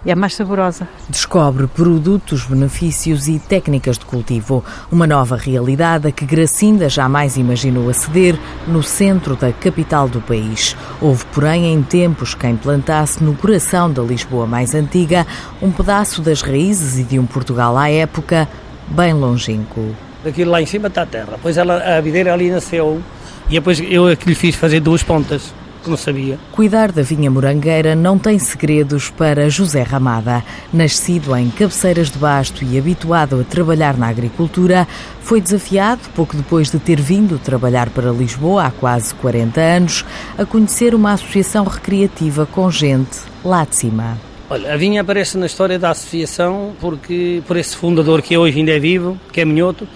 é 0.07 0.15
mais 0.15 0.35
saborosa. 0.35 0.89
Descobre 1.09 1.67
produtos, 1.67 2.45
benefícios 2.45 3.27
e 3.29 3.39
técnicas 3.39 3.99
de 3.99 4.05
cultivo. 4.05 4.65
Uma 4.91 5.07
nova 5.07 5.37
realidade 5.37 6.09
a 6.09 6.13
que 6.13 6.25
Gracinda 6.25 6.89
jamais 6.89 7.37
imaginou 7.37 7.91
aceder 7.91 8.39
no 8.69 8.83
centro 8.83 9.35
da 9.35 9.53
capital 9.53 10.09
do 10.09 10.21
país. 10.21 10.77
Houve, 11.01 11.25
porém, 11.27 11.73
em 11.73 11.83
tempos 11.83 12.35
quem 12.35 12.57
plantasse 12.57 13.23
no 13.23 13.35
coração 13.35 13.91
da 13.91 14.03
Lisboa 14.03 14.47
mais 14.47 14.75
antiga 14.75 15.27
um 15.61 15.73
pedaço 15.73 16.23
das 16.23 16.41
raízes 16.41 16.99
e 16.99 17.03
de 17.03 17.19
um 17.19 17.27
Portugal 17.27 17.77
à 17.77 17.91
época 17.91 18.49
bem 18.89 19.13
longínquo. 19.13 19.95
Aquilo 20.25 20.51
lá 20.53 20.63
em 20.63 20.67
cima 20.67 20.89
está 20.89 21.03
a 21.03 21.07
terra. 21.07 21.33
Depois 21.33 21.57
ela, 21.57 21.97
a 21.97 22.01
videira 22.01 22.33
ali 22.33 22.51
nasceu 22.51 23.03
e 23.49 23.55
depois 23.55 23.81
eu 23.81 24.09
é 24.09 24.17
que 24.17 24.29
lhe 24.29 24.35
fiz 24.35 24.55
fazer 24.55 24.81
duas 24.81 25.03
pontas 25.03 25.53
que 25.87 25.91
não 25.91 25.97
sabia. 25.97 26.39
Cuidar 26.53 26.91
da 26.91 27.03
vinha 27.03 27.31
morangueira 27.31 27.95
não 27.95 28.19
tem 28.19 28.39
segredos 28.39 29.09
para 29.09 29.49
José 29.49 29.83
Ramada. 29.83 30.45
Nascido 30.73 31.35
em 31.37 31.49
Cabeceiras 31.49 32.11
de 32.11 32.19
Basto 32.19 32.65
e 32.65 32.77
habituado 32.77 33.41
a 33.41 33.45
trabalhar 33.45 33.97
na 33.97 34.09
agricultura, 34.09 34.87
foi 35.23 35.41
desafiado, 35.41 36.03
pouco 36.15 36.37
depois 36.37 36.71
de 36.71 36.79
ter 36.79 37.01
vindo 37.01 37.39
trabalhar 37.39 37.89
para 37.91 38.11
Lisboa 38.11 38.67
há 38.67 38.71
quase 38.71 39.15
40 39.15 39.61
anos, 39.61 40.05
a 40.37 40.45
conhecer 40.45 40.95
uma 40.95 41.13
associação 41.13 41.65
recreativa 41.65 42.47
com 42.47 42.71
gente 42.71 43.19
lá 43.45 43.65
de 43.65 43.77
cima. 43.77 44.19
Olha, 44.51 44.75
a 44.75 44.77
vinha 44.77 45.01
aparece 45.01 45.39
na 45.39 45.47
história 45.47 45.79
da 45.79 45.91
associação 45.91 46.73
porque 46.81 47.43
por 47.47 47.57
esse 47.57 47.77
fundador 47.77 48.23
que 48.23 48.37
hoje 48.37 48.59
ainda 48.59 48.73
é 48.73 48.79
vivo, 48.79 49.19
que 49.33 49.41
é 49.41 49.45
Minhoto, 49.45 49.87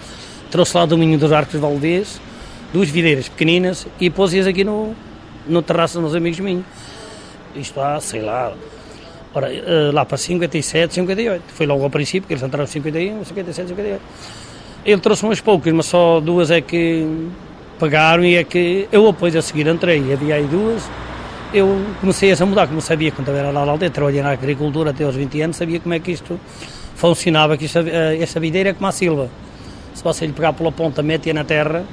trouxe 0.49 0.75
lá 0.75 0.85
do 0.85 0.97
Minho 0.97 1.17
dos 1.17 1.31
Arcos 1.31 1.59
Valdez, 1.59 2.19
duas 2.73 2.89
videiras 2.89 3.27
pequeninas 3.27 3.87
e 3.99 4.09
pôs-as 4.09 4.47
aqui 4.47 4.63
no, 4.63 4.93
no 5.47 5.61
terraço 5.61 5.95
dos 5.95 6.03
meus 6.03 6.15
amigos 6.15 6.39
minhos. 6.39 6.65
Isto 7.55 7.81
há, 7.81 7.99
sei 7.99 8.21
lá, 8.21 8.53
ora, 9.33 9.53
eh, 9.53 9.91
lá 9.91 10.05
para 10.05 10.17
57, 10.17 10.93
58. 10.93 11.43
Foi 11.53 11.65
logo 11.65 11.83
ao 11.83 11.89
princípio, 11.89 12.27
que 12.27 12.33
eles 12.33 12.43
entraram 12.43 12.63
em 12.63 12.67
51, 12.67 13.25
57, 13.25 13.69
58. 13.69 14.01
Ele 14.85 15.01
trouxe 15.01 15.23
umas 15.23 15.41
poucas, 15.41 15.73
mas 15.73 15.85
só 15.85 16.19
duas 16.19 16.49
é 16.49 16.61
que 16.61 17.05
pagaram 17.79 18.23
e 18.23 18.35
é 18.35 18.43
que 18.43 18.87
eu 18.91 19.11
depois 19.11 19.35
a 19.35 19.41
seguir 19.41 19.67
entrei. 19.67 20.13
Havia 20.13 20.35
aí 20.35 20.45
duas. 20.45 20.89
Eu 21.53 21.85
comecei 21.99 22.31
a 22.31 22.45
mudar, 22.45 22.67
como 22.67 22.79
sabia 22.79 23.11
quando 23.11 23.29
era 23.29 23.51
lá 23.51 23.65
na 23.65 23.71
aldeia, 23.71 23.91
trabalhei 23.91 24.21
na 24.21 24.31
agricultura 24.31 24.91
até 24.91 25.03
aos 25.03 25.15
20 25.15 25.41
anos, 25.41 25.57
sabia 25.57 25.79
como 25.81 25.93
é 25.93 25.99
que 25.99 26.11
isto 26.11 26.39
funcionava, 26.95 27.57
que 27.57 27.65
isto, 27.65 27.79
eh, 27.79 28.17
esta 28.21 28.39
videira 28.39 28.69
é 28.69 28.73
como 28.73 28.87
a 28.87 28.91
silva. 28.91 29.29
Se 29.93 30.03
você 30.03 30.25
lhe 30.25 30.31
pegar 30.31 30.53
pela 30.53 30.71
ponta, 30.71 31.03
mete-a 31.03 31.33
na 31.33 31.43
terra, 31.43 31.83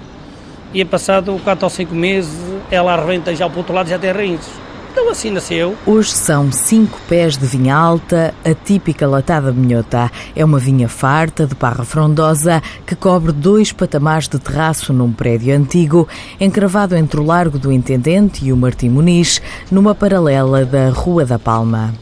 e 0.72 0.84
passado 0.84 1.38
4 1.42 1.64
ou 1.64 1.70
5 1.70 1.94
meses 1.94 2.38
ela 2.70 2.92
arrebenta 2.92 3.34
já 3.34 3.48
para 3.48 3.56
o 3.56 3.58
outro 3.58 3.74
lado 3.74 3.88
já 3.88 3.98
tem 3.98 4.12
raízes. 4.12 4.48
Então 4.90 5.10
assim 5.10 5.30
nasceu. 5.30 5.76
Hoje 5.86 6.10
são 6.10 6.50
cinco 6.50 6.98
pés 7.08 7.36
de 7.36 7.46
vinha 7.46 7.76
alta, 7.76 8.34
a 8.44 8.52
típica 8.52 9.06
latada 9.06 9.52
minhota. 9.52 10.10
É 10.34 10.44
uma 10.44 10.58
vinha 10.58 10.88
farta, 10.88 11.46
de 11.46 11.54
parra 11.54 11.84
frondosa, 11.84 12.60
que 12.84 12.96
cobre 12.96 13.30
dois 13.30 13.70
patamares 13.70 14.26
de 14.26 14.38
terraço 14.38 14.92
num 14.92 15.12
prédio 15.12 15.54
antigo, 15.54 16.08
encravado 16.40 16.96
entre 16.96 17.20
o 17.20 17.24
Largo 17.24 17.58
do 17.58 17.70
Intendente 17.70 18.44
e 18.44 18.52
o 18.52 18.56
Martim 18.56 18.88
Muniz, 18.88 19.40
numa 19.70 19.94
paralela 19.94 20.64
da 20.64 20.90
Rua 20.90 21.24
da 21.24 21.38
Palma. 21.38 21.94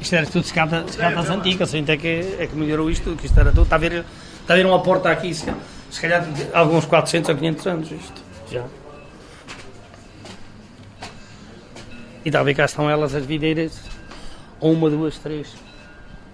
Isto 0.00 0.16
era 0.16 0.26
tudo 0.26 0.44
escadas, 0.44 0.90
escadas 0.90 1.30
antigas, 1.30 1.68
assim, 1.70 1.82
é 1.88 1.96
que, 1.96 2.36
é 2.38 2.46
que 2.46 2.54
melhorou 2.54 2.90
isto, 2.90 3.16
que 3.16 3.24
isto 3.24 3.40
era 3.40 3.50
tudo. 3.50 3.62
Está 3.62 3.76
a 3.76 3.78
ver, 3.78 4.04
está 4.42 4.52
a 4.52 4.56
ver 4.56 4.66
uma 4.66 4.82
porta 4.82 5.08
aqui, 5.08 5.34
se 5.94 6.00
calhar 6.00 6.26
alguns 6.52 6.86
400 6.86 7.28
ou 7.30 7.36
500 7.36 7.66
anos 7.68 7.92
isto, 7.92 8.22
já. 8.50 8.64
E 12.24 12.30
ver 12.30 12.54
cá 12.54 12.64
estão 12.64 12.90
elas 12.90 13.14
as 13.14 13.24
videiras, 13.24 13.80
uma, 14.60 14.90
duas, 14.90 15.16
três, 15.18 15.54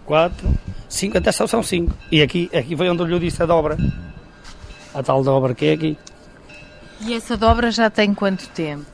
quatro, 0.06 0.50
cinco, 0.88 1.18
até 1.18 1.30
só 1.30 1.46
são 1.46 1.62
cinco. 1.62 1.94
E 2.10 2.22
aqui, 2.22 2.48
aqui 2.54 2.74
foi 2.74 2.88
onde 2.88 3.02
eu 3.02 3.06
lhe 3.06 3.18
disse 3.18 3.42
a 3.42 3.46
dobra, 3.46 3.76
a 4.94 5.02
tal 5.02 5.22
dobra 5.22 5.54
que 5.54 5.66
é 5.66 5.72
aqui. 5.72 5.98
E 7.02 7.12
essa 7.12 7.36
dobra 7.36 7.70
já 7.70 7.90
tem 7.90 8.14
quanto 8.14 8.48
tempo? 8.48 8.86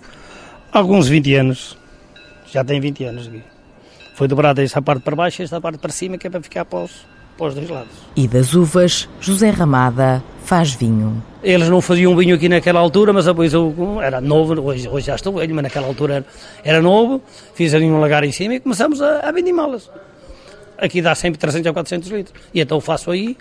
Alguns 0.73 1.07
20 1.07 1.35
anos, 1.37 1.79
já 2.51 2.65
tem 2.65 2.81
20 2.81 3.05
anos 3.05 3.29
aqui. 3.29 3.45
Foi 4.17 4.27
dobrada 4.27 4.65
esta 4.65 4.83
parte 4.83 5.03
para 5.03 5.15
baixo 5.15 5.43
e 5.43 5.45
esta 5.45 5.61
parte 5.61 5.79
para 5.79 5.93
cima, 5.93 6.19
que 6.19 6.27
é 6.27 6.31
para 6.31 6.43
ficar 6.43 6.65
para 6.65 6.81
os, 6.81 7.07
para 7.37 7.47
os 7.47 7.55
dois 7.55 7.69
lados. 7.69 7.93
E 8.15 8.27
das 8.27 8.55
uvas, 8.55 9.09
José 9.21 9.51
Ramada 9.51 10.23
faz 10.45 10.75
vinho. 10.75 11.23
Eles 11.43 11.69
não 11.69 11.81
faziam 11.81 12.17
vinho 12.17 12.35
aqui 12.37 12.49
naquela 12.49 12.81
altura, 12.81 13.13
mas 13.13 13.25
depois 13.25 13.53
eu 13.53 14.01
era 14.01 14.21
novo, 14.21 14.61
hoje, 14.61 14.89
hoje 14.89 15.07
já 15.07 15.15
estou 15.15 15.35
velho, 15.35 15.55
mas 15.55 15.65
naquela 15.65 15.87
altura 15.87 16.15
era, 16.15 16.27
era 16.65 16.83
novo, 16.83 17.21
fiz 17.55 17.75
ali 17.75 17.85
um 17.85 18.01
lagar 18.01 18.25
em 18.25 18.33
cima 18.33 18.55
e 18.55 18.61
começamos 18.61 19.03
a, 19.03 19.21
a 19.21 19.33
vendimá-las. 19.33 19.91
Aqui 20.79 21.01
dá 21.01 21.15
sempre 21.15 21.39
300 21.39 21.67
ou 21.67 21.73
400 21.73 22.11
litros. 22.11 22.43
E 22.53 22.61
então 22.61 22.81
faço 22.81 23.11
aí 23.11 23.37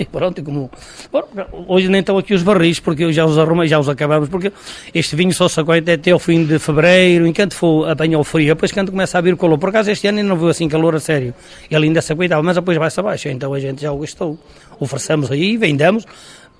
e 0.02 0.04
pronto, 0.06 0.42
como. 0.42 0.70
Bom, 1.12 1.22
hoje 1.68 1.88
nem 1.88 2.00
estão 2.00 2.16
aqui 2.16 2.32
os 2.32 2.42
barris, 2.42 2.80
porque 2.80 3.04
eu 3.04 3.12
já 3.12 3.26
os 3.26 3.36
arrumei, 3.38 3.68
já 3.68 3.78
os 3.78 3.88
acabamos, 3.88 4.28
porque 4.28 4.50
este 4.94 5.14
vinho 5.14 5.32
só 5.34 5.46
se 5.48 5.60
aguenta 5.60 5.92
até 5.92 6.10
ao 6.10 6.18
fim 6.18 6.44
de 6.44 6.58
fevereiro, 6.58 7.26
enquanto 7.26 7.54
for 7.54 7.88
apanhar 7.88 8.18
o 8.18 8.24
frio, 8.24 8.54
depois 8.54 8.72
quando 8.72 8.90
começa 8.90 9.18
a 9.18 9.20
vir 9.20 9.34
o 9.34 9.36
calor. 9.36 9.58
Por 9.58 9.68
acaso 9.68 9.90
este 9.90 10.06
ano 10.08 10.18
ainda 10.18 10.30
não 10.30 10.36
viu 10.36 10.48
assim 10.48 10.68
calor 10.68 10.94
a 10.94 11.00
sério. 11.00 11.34
Ele 11.70 11.86
ainda 11.86 12.00
se 12.00 12.12
aguentava, 12.12 12.42
mas 12.42 12.56
depois 12.56 12.78
vai-se 12.78 12.98
abaixo. 12.98 13.28
Então 13.28 13.52
a 13.52 13.60
gente 13.60 13.82
já 13.82 13.92
o 13.92 13.98
gostou. 13.98 14.38
Oferecemos 14.78 15.30
aí, 15.30 15.56
vendemos. 15.58 16.06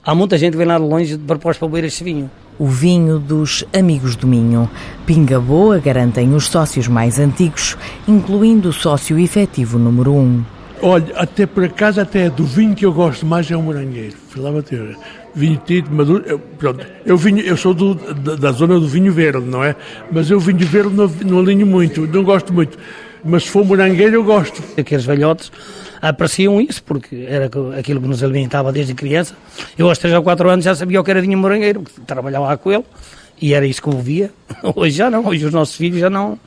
Há 0.05 0.15
muita 0.15 0.39
gente 0.39 0.53
que 0.53 0.59
vem 0.59 0.67
lá 0.67 0.79
de 0.79 0.85
longe 0.85 1.17
de 1.17 1.25
propósito 1.25 1.61
para 1.61 1.69
beber 1.69 1.85
este 1.87 2.05
vinho. 2.05 2.31
O 2.59 2.67
vinho 2.67 3.19
dos 3.19 3.65
Amigos 3.73 4.17
do 4.17 4.27
Minho. 4.27 4.69
Pinga 5.07 5.41
boa, 5.41 5.79
garantem 5.79 6.35
os 6.35 6.47
sócios 6.47 6.89
mais 6.89 7.19
antigos, 7.19 7.77
incluindo 8.07 8.69
o 8.69 8.73
sócio 8.73 9.19
efetivo 9.19 9.79
número 9.79 10.13
1. 10.13 10.19
Um. 10.19 10.60
Olha, 10.83 11.15
até 11.15 11.47
por 11.47 11.65
acaso, 11.65 12.01
até 12.01 12.31
do 12.31 12.45
vinho 12.45 12.75
que 12.75 12.87
eu 12.87 12.93
gosto 12.93 13.27
mais 13.27 13.51
é 13.51 13.57
o 13.57 13.63
morangueiro. 13.63 14.17
Fui 14.29 14.41
lá 14.41 14.51
bater. 14.51 14.97
Vinho 15.35 15.61
tinto, 15.65 15.93
maduro. 15.93 16.25
Eu, 16.27 16.39
pronto, 16.39 16.87
eu, 17.05 17.17
vinho, 17.17 17.41
eu 17.41 17.57
sou 17.57 17.75
do, 17.75 17.95
da, 17.95 18.37
da, 18.37 18.53
zona 18.53 18.81
do 18.81 18.89
vinho 18.89 19.13
verde, 19.13 19.47
não 19.47 19.63
é? 19.63 19.77
Mas 20.11 20.31
eu 20.31 20.41
vinho 20.41 20.67
verde 20.67 20.95
não, 20.95 21.07
não 21.07 21.39
alinho 21.41 21.67
muito, 21.67 22.07
não 22.07 22.25
gosto 22.25 22.53
muito. 22.53 22.79
Mas 23.23 23.45
se 23.45 23.51
for 23.51 23.65
morangueiro, 23.65 24.15
eu 24.17 24.25
gosto. 24.25 24.63
Aqueles 24.79 25.05
velhotes 25.05 25.53
apreciam 26.01 26.61
isso, 26.61 26.83
porque 26.83 27.27
era 27.29 27.51
aquilo 27.79 28.01
que 28.01 28.09
nos 28.09 28.23
alimentava 28.25 28.73
desde 28.73 28.95
criança. 28.95 29.35
Eu, 29.77 29.89
aos 29.89 29.99
3 29.99 30.15
ou 30.15 30.23
4 30.23 30.49
anos, 30.49 30.65
já 30.65 30.75
sabia 30.75 31.01
o 31.01 31.05
que 31.05 31.11
era 31.11 31.21
vinho 31.21 31.39
morangueiro, 31.39 31.85
trabalhava 32.07 32.47
lá 32.47 32.57
com 32.57 32.73
ele, 32.73 32.85
e 33.41 33.55
era 33.55 33.67
isso 33.67 33.81
que 33.83 33.89
eu 33.89 33.99
via. 33.99 34.31
Hoje 34.75 34.97
já 34.97 35.11
não, 35.11 35.25
hoje 35.27 35.47
os 35.47 35.53
nossos 35.53 35.75
filhos 35.75 35.99
já 35.99 36.11
não 36.11 36.39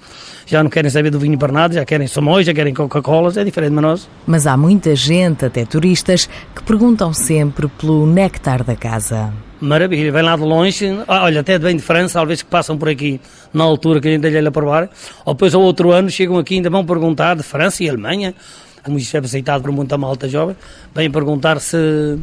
já 0.46 0.62
não 0.62 0.70
querem 0.70 0.90
saber 0.90 1.10
do 1.10 1.20
vinho 1.20 1.38
Bernardo, 1.38 1.74
já 1.74 1.86
querem 1.86 2.06
Somões, 2.06 2.46
já 2.46 2.54
querem 2.54 2.74
Coca-Colas, 2.74 3.38
é 3.38 3.44
diferente 3.44 3.74
de 3.76 3.82
nós. 3.82 4.10
Mas 4.28 4.46
há 4.46 4.58
muita 4.58 4.96
gente, 4.96 5.46
até 5.46 5.66
turistas, 5.66 6.30
que 6.54 6.62
perguntam 6.64 7.14
sempre 7.14 7.68
pelo 7.68 8.06
néctar 8.06 8.64
da 8.64 8.76
casa. 8.76 9.34
Maravilha, 9.62 10.12
vem 10.12 10.22
lá 10.22 10.36
de 10.36 10.42
longe, 10.42 10.86
ah, 11.08 11.24
olha, 11.24 11.40
até 11.40 11.58
vem 11.58 11.78
de 11.78 11.82
França, 11.82 12.22
às 12.22 12.28
vezes 12.28 12.44
que 12.44 12.50
passam 12.50 12.78
por 12.78 12.90
aqui 12.90 13.22
na 13.54 13.64
altura 13.64 14.02
que 14.02 14.10
a 14.10 14.12
gente 14.12 14.28
lhe 14.28 14.46
a 14.46 14.52
provar, 14.52 14.90
ou 15.24 15.34
depois 15.34 15.56
ao 15.56 15.62
outro 15.62 15.92
ano 15.92 16.10
chegam 16.10 16.38
aqui 16.38 16.56
ainda 16.56 16.70
vão 16.70 16.86
perguntar 16.86 17.36
de 17.38 17.44
França 17.44 17.82
e 17.82 17.90
Alemanha, 17.90 18.36
como 18.84 18.98
isto 18.98 19.16
é 19.16 19.22
aceitado 19.22 19.62
por 19.62 19.72
muita 19.72 19.98
malta 19.98 20.28
jovem, 20.28 20.58
vêm 20.94 21.10
perguntar 21.10 21.62
se, 21.62 22.20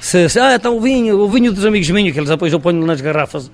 se, 0.00 0.28
se 0.28 0.40
ah, 0.40 0.56
então 0.56 0.76
o 0.76 0.80
vinho, 0.80 1.20
o 1.20 1.28
vinho 1.28 1.52
dos 1.52 1.64
amigos 1.64 1.88
minhos, 1.90 2.12
que 2.12 2.18
eles 2.18 2.28
depois 2.28 2.52
eu 2.52 2.58
ponho 2.58 2.84
nas 2.84 3.00
garrafas 3.00 3.48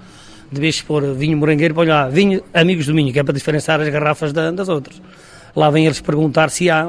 de 0.51 0.61
vez 0.61 0.77
de 0.77 0.85
pôr 0.85 1.15
vinho 1.15 1.37
morangueiro, 1.37 1.75
põe 1.75 1.87
lá 1.87 2.09
vinho 2.09 2.43
amigos 2.55 2.87
do 2.87 2.95
Minho, 2.95 3.13
que 3.13 3.19
é 3.19 3.23
para 3.23 3.35
diferenciar 3.35 3.81
as 3.81 3.89
garrafas 3.89 4.33
da, 4.33 4.51
das 4.51 4.69
outras. 4.69 5.01
Lá 5.55 5.71
vêm 5.71 5.87
eles 5.87 6.01
perguntar 6.01 6.51
se 6.51 6.69
há, 6.69 6.87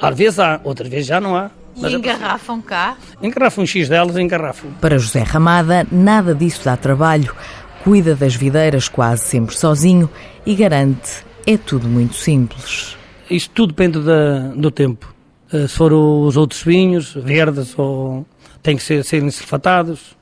às 0.00 0.16
vezes 0.16 0.38
há, 0.38 0.60
outras 0.62 0.88
vezes 0.88 1.06
já 1.06 1.20
não 1.20 1.36
há. 1.36 1.50
E 1.76 1.94
engarrafam 1.94 2.60
cá? 2.60 2.96
Engarrafam 3.22 3.62
um 3.62 3.66
X 3.66 3.88
delas, 3.88 4.16
engarrafam. 4.16 4.70
Para 4.80 4.98
José 4.98 5.22
Ramada, 5.22 5.86
nada 5.90 6.34
disso 6.34 6.64
dá 6.64 6.76
trabalho. 6.76 7.34
Cuida 7.82 8.14
das 8.14 8.34
videiras 8.34 8.88
quase 8.88 9.22
sempre 9.24 9.56
sozinho 9.56 10.10
e 10.44 10.54
garante, 10.54 11.24
é 11.46 11.56
tudo 11.56 11.88
muito 11.88 12.14
simples. 12.14 12.96
Isto 13.30 13.50
tudo 13.54 13.68
depende 13.68 14.00
da, 14.00 14.48
do 14.54 14.70
tempo. 14.70 15.14
Eh, 15.52 15.66
se 15.66 15.74
for 15.74 15.92
os 15.92 16.36
outros 16.36 16.62
vinhos, 16.62 17.14
verdes, 17.14 17.78
ou 17.78 18.26
têm 18.62 18.76
que 18.76 18.82
ser, 18.82 19.02
serem 19.04 19.30
sulfatados, 19.30 20.16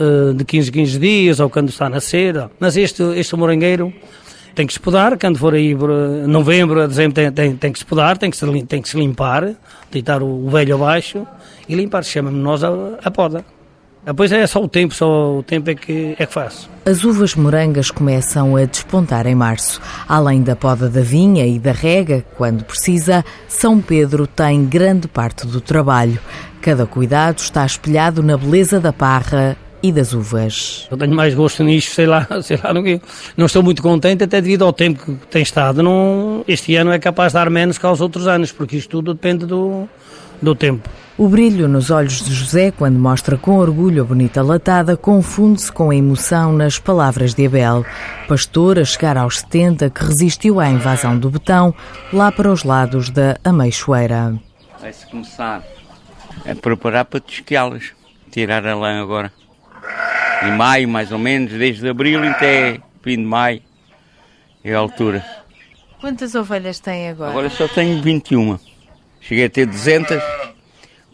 eh, 0.00 0.32
de 0.32 0.44
15 0.44 0.72
15 0.72 0.98
dias, 0.98 1.40
ou 1.40 1.50
quando 1.50 1.68
está 1.68 1.86
a 1.86 1.90
nascer. 1.90 2.48
Mas 2.58 2.76
este, 2.76 3.02
este 3.16 3.36
morangueiro 3.36 3.92
tem 4.54 4.66
que 4.66 4.72
se 4.72 4.80
podar, 4.80 5.18
quando 5.18 5.38
for 5.38 5.54
aí 5.54 5.76
por 5.76 5.90
novembro, 6.26 6.86
dezembro, 6.88 7.14
tem, 7.14 7.30
tem, 7.30 7.56
tem 7.56 7.72
que 7.72 7.78
se 7.78 7.84
podar, 7.84 8.16
tem 8.16 8.30
que 8.30 8.36
se, 8.36 8.62
tem 8.64 8.82
que 8.82 8.88
se 8.88 8.96
limpar, 8.96 9.54
deitar 9.90 10.22
o, 10.22 10.46
o 10.46 10.50
velho 10.50 10.74
abaixo 10.74 11.26
e 11.68 11.74
limpar. 11.74 12.02
Chama-me 12.02 12.38
nós 12.38 12.64
a, 12.64 12.70
a 13.04 13.10
poda. 13.10 13.44
Depois 14.04 14.32
é 14.32 14.46
só 14.46 14.62
o 14.62 14.68
tempo, 14.68 14.94
só 14.94 15.36
o 15.36 15.42
tempo 15.42 15.70
é 15.70 15.74
que, 15.74 16.16
é 16.18 16.24
que 16.24 16.32
faz. 16.32 16.68
As 16.86 17.04
uvas 17.04 17.34
morangas 17.34 17.90
começam 17.90 18.56
a 18.56 18.64
despontar 18.64 19.26
em 19.26 19.34
março. 19.34 19.80
Além 20.08 20.42
da 20.42 20.56
poda 20.56 20.88
da 20.88 21.02
vinha 21.02 21.46
e 21.46 21.58
da 21.58 21.72
rega, 21.72 22.24
quando 22.38 22.64
precisa, 22.64 23.22
São 23.46 23.80
Pedro 23.80 24.26
tem 24.26 24.64
grande 24.64 25.06
parte 25.06 25.46
do 25.46 25.60
trabalho. 25.60 26.18
Cada 26.62 26.86
cuidado 26.86 27.38
está 27.38 27.64
espelhado 27.66 28.22
na 28.22 28.38
beleza 28.38 28.80
da 28.80 28.92
parra 28.92 29.56
e 29.82 29.92
das 29.92 30.12
uvas. 30.12 30.86
Eu 30.90 30.96
tenho 30.96 31.14
mais 31.14 31.34
gosto 31.34 31.64
nisto, 31.64 31.94
sei 31.94 32.06
lá, 32.06 32.26
sei 32.42 32.58
lá 32.62 32.72
no 32.72 32.82
quê. 32.82 33.00
Não 33.36 33.46
estou 33.46 33.62
muito 33.62 33.82
contente 33.82 34.24
até 34.24 34.40
devido 34.40 34.64
ao 34.64 34.72
tempo 34.72 35.04
que 35.04 35.26
tem 35.26 35.42
estado. 35.42 35.82
Não, 35.82 36.44
este 36.46 36.76
ano 36.76 36.90
é 36.90 36.98
capaz 36.98 37.32
de 37.32 37.34
dar 37.34 37.50
menos 37.50 37.78
que 37.78 37.86
aos 37.86 38.00
outros 38.00 38.26
anos, 38.26 38.52
porque 38.52 38.76
isto 38.76 38.90
tudo 38.90 39.14
depende 39.14 39.46
do, 39.46 39.88
do 40.40 40.54
tempo. 40.54 40.88
O 41.16 41.28
brilho 41.28 41.68
nos 41.68 41.90
olhos 41.90 42.22
de 42.24 42.32
José, 42.32 42.70
quando 42.70 42.98
mostra 42.98 43.36
com 43.36 43.58
orgulho 43.58 44.02
a 44.02 44.06
bonita 44.06 44.42
latada, 44.42 44.96
confunde-se 44.96 45.70
com 45.70 45.90
a 45.90 45.94
emoção 45.94 46.52
nas 46.52 46.78
palavras 46.78 47.34
de 47.34 47.44
Abel, 47.44 47.84
pastor 48.26 48.78
a 48.78 48.84
chegar 48.84 49.18
aos 49.18 49.40
70 49.40 49.90
que 49.90 50.02
resistiu 50.02 50.58
à 50.58 50.70
invasão 50.70 51.18
do 51.18 51.28
betão, 51.28 51.74
lá 52.10 52.32
para 52.32 52.50
os 52.50 52.64
lados 52.64 53.10
da 53.10 53.36
Ameixoeira. 53.44 54.34
Vai-se 54.80 55.06
começar 55.08 55.62
a 56.50 56.54
preparar 56.54 57.04
para 57.04 57.20
tosqueá-las, 57.20 57.92
tirar 58.30 58.66
a 58.66 58.74
lã 58.74 59.02
agora 59.02 59.30
em 60.42 60.52
maio, 60.52 60.88
mais 60.88 61.12
ou 61.12 61.18
menos, 61.18 61.52
desde 61.52 61.88
abril 61.88 62.22
até 62.28 62.80
fim 63.02 63.16
de 63.16 63.24
maio. 63.24 63.62
É 64.62 64.74
a 64.74 64.78
altura. 64.78 65.24
Quantas 66.00 66.34
ovelhas 66.34 66.80
tem 66.80 67.08
agora? 67.08 67.30
Agora 67.30 67.50
só 67.50 67.68
tenho 67.68 68.00
21. 68.02 68.58
Cheguei 69.20 69.44
a 69.44 69.50
ter 69.50 69.66
200. 69.66 70.22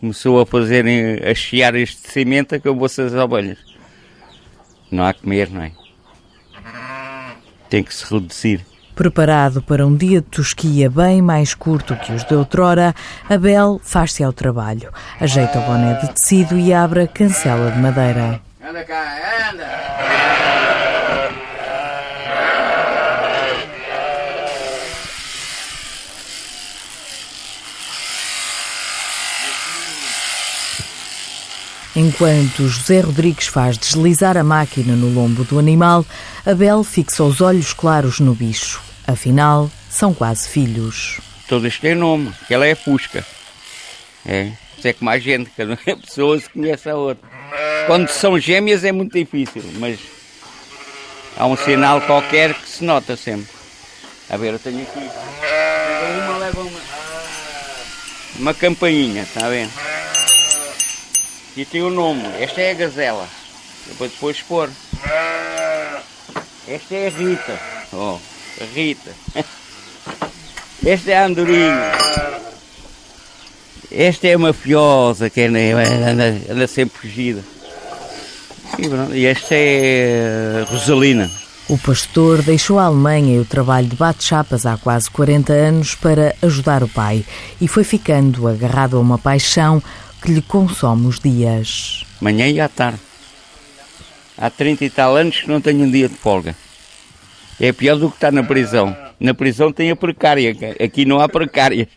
Começou 0.01 0.41
a 0.41 0.47
fazer, 0.47 0.85
a 1.27 1.35
chiar 1.35 1.75
este 1.75 2.11
cimento, 2.11 2.55
acabou-se 2.55 3.01
as 3.01 3.15
ovelhas. 3.15 3.59
Não 4.91 5.05
há 5.05 5.13
comer, 5.13 5.51
não 5.51 5.63
é? 5.63 5.73
Tem 7.69 7.83
que 7.83 7.93
se 7.93 8.13
reduzir. 8.13 8.65
Preparado 8.95 9.61
para 9.61 9.87
um 9.87 9.95
dia 9.95 10.21
de 10.21 10.27
tosquia 10.29 10.89
bem 10.89 11.21
mais 11.21 11.55
curto 11.55 11.97
que 11.97 12.13
os 12.13 12.25
de 12.25 12.35
outrora, 12.35 12.95
Abel 13.29 13.81
faz-se 13.83 14.23
ao 14.23 14.33
trabalho. 14.33 14.93
Ajeita 15.21 15.59
o 15.59 15.63
boné 15.63 15.95
de 15.95 16.15
tecido 16.15 16.59
e 16.59 16.73
abre 16.73 17.03
a 17.03 17.09
cancela 17.09 17.71
de 17.73 17.79
madeira. 17.79 18.46
Anda 18.69 18.83
cá, 18.83 19.49
anda! 19.49 19.69
Enquanto 31.95 32.67
José 32.67 33.03
Rodrigues 33.03 33.47
faz 33.47 33.79
deslizar 33.79 34.37
a 34.37 34.43
máquina 34.43 34.97
no 34.97 35.15
lombo 35.15 35.45
do 35.45 35.61
animal, 35.61 36.05
Abel 36.45 36.83
fixa 36.83 37.23
os 37.23 37.41
olhos 37.41 37.73
claros 37.73 38.19
no 38.19 38.35
bicho. 38.35 38.83
Afinal, 39.07 39.71
são 39.89 40.13
quase 40.13 40.49
filhos. 40.49 41.21
Todas 41.47 41.79
têm 41.79 41.95
nome, 41.95 42.33
que 42.49 42.53
ela 42.53 42.67
é 42.67 42.75
Fusca. 42.75 43.25
É, 44.27 44.51
isso 44.77 44.89
é 44.89 44.93
que 44.93 45.05
mais 45.05 45.23
gente, 45.23 45.53
cada 45.57 45.77
pessoa 45.77 46.41
se 46.41 46.51
conhece 46.51 46.91
a 46.91 46.97
outra. 46.97 47.36
Quando 47.87 48.09
são 48.09 48.39
gêmeas 48.39 48.85
é 48.85 48.93
muito 48.93 49.13
difícil, 49.13 49.63
mas 49.75 49.99
há 51.37 51.47
um 51.47 51.57
sinal 51.57 52.01
qualquer 52.01 52.55
que 52.55 52.69
se 52.69 52.85
nota 52.85 53.17
sempre. 53.17 53.55
A 54.29 54.37
ver, 54.37 54.55
eu 54.55 54.59
tenho 54.59 54.83
aqui. 54.83 55.09
Uma 56.25 56.39
leva 56.39 56.61
uma, 56.61 56.81
uma 58.41 58.55
campainha, 58.55 59.23
está 59.23 59.49
ver? 59.49 59.69
E 61.57 61.65
tem 61.65 61.83
o 61.83 61.91
nome. 61.91 62.23
Esta 62.41 62.61
é 62.61 62.73
a 62.73 62.75
gazela. 62.75 63.29
Depois 63.87 64.13
depois 64.13 64.43
pôr. 64.43 64.71
Esta 66.69 66.95
é 66.95 67.07
a 67.07 67.11
Rita. 67.11 67.61
Oh, 67.93 68.19
a 68.61 68.65
Rita. 68.75 69.15
Esta 70.85 71.11
é 71.11 71.17
a 71.17 71.25
andorinha. 71.25 71.93
Esta 73.91 74.29
é 74.29 74.35
a 74.35 74.39
mafiosa 74.39 75.31
que 75.31 75.43
anda, 75.43 75.59
anda, 75.59 76.41
anda 76.51 76.67
sempre 76.67 76.99
fugida. 76.99 77.43
E, 79.15 79.25
esta 79.25 79.55
é 79.55 80.63
a 80.63 80.71
Rosalina. 80.71 81.31
O 81.69 81.79
pastor 81.79 82.43
deixou 82.43 82.79
a 82.79 82.85
Alemanha 82.85 83.37
e 83.37 83.41
o 83.41 83.45
trabalho 83.45 83.89
de 83.89 83.97
bate-chapas 83.97 84.67
há 84.67 84.77
quase 84.77 85.11
40 85.11 85.53
anos 85.53 85.95
para 85.95 86.35
ajudar 86.43 86.83
o 86.83 86.89
pai 86.89 87.25
e 87.61 87.67
foi 87.67 87.83
ficando 87.83 88.47
agarrado 88.47 88.97
a 88.97 89.01
uma 89.01 89.19
paixão 89.19 89.83
que 90.23 90.33
lhe 90.33 90.43
consome 90.43 91.07
os 91.07 91.19
dias. 91.19 92.05
Manhã 92.21 92.47
e 92.49 92.61
à 92.61 92.69
tarde. 92.69 93.01
Há 94.39 94.51
30 94.51 94.85
e 94.85 94.91
tal 94.91 95.17
anos 95.17 95.41
que 95.41 95.49
não 95.49 95.61
tenho 95.61 95.85
um 95.85 95.91
dia 95.91 96.09
de 96.09 96.15
folga. 96.15 96.55
É 97.59 97.73
pior 97.73 97.97
do 97.97 98.11
que 98.11 98.17
estar 98.17 98.31
na 98.31 98.43
prisão. 98.43 98.95
Na 99.19 99.33
prisão 99.33 99.73
tem 99.73 99.91
a 99.91 99.97
precária, 99.97 100.55
aqui 100.79 101.05
não 101.05 101.21
há 101.21 101.29
precária. 101.29 101.89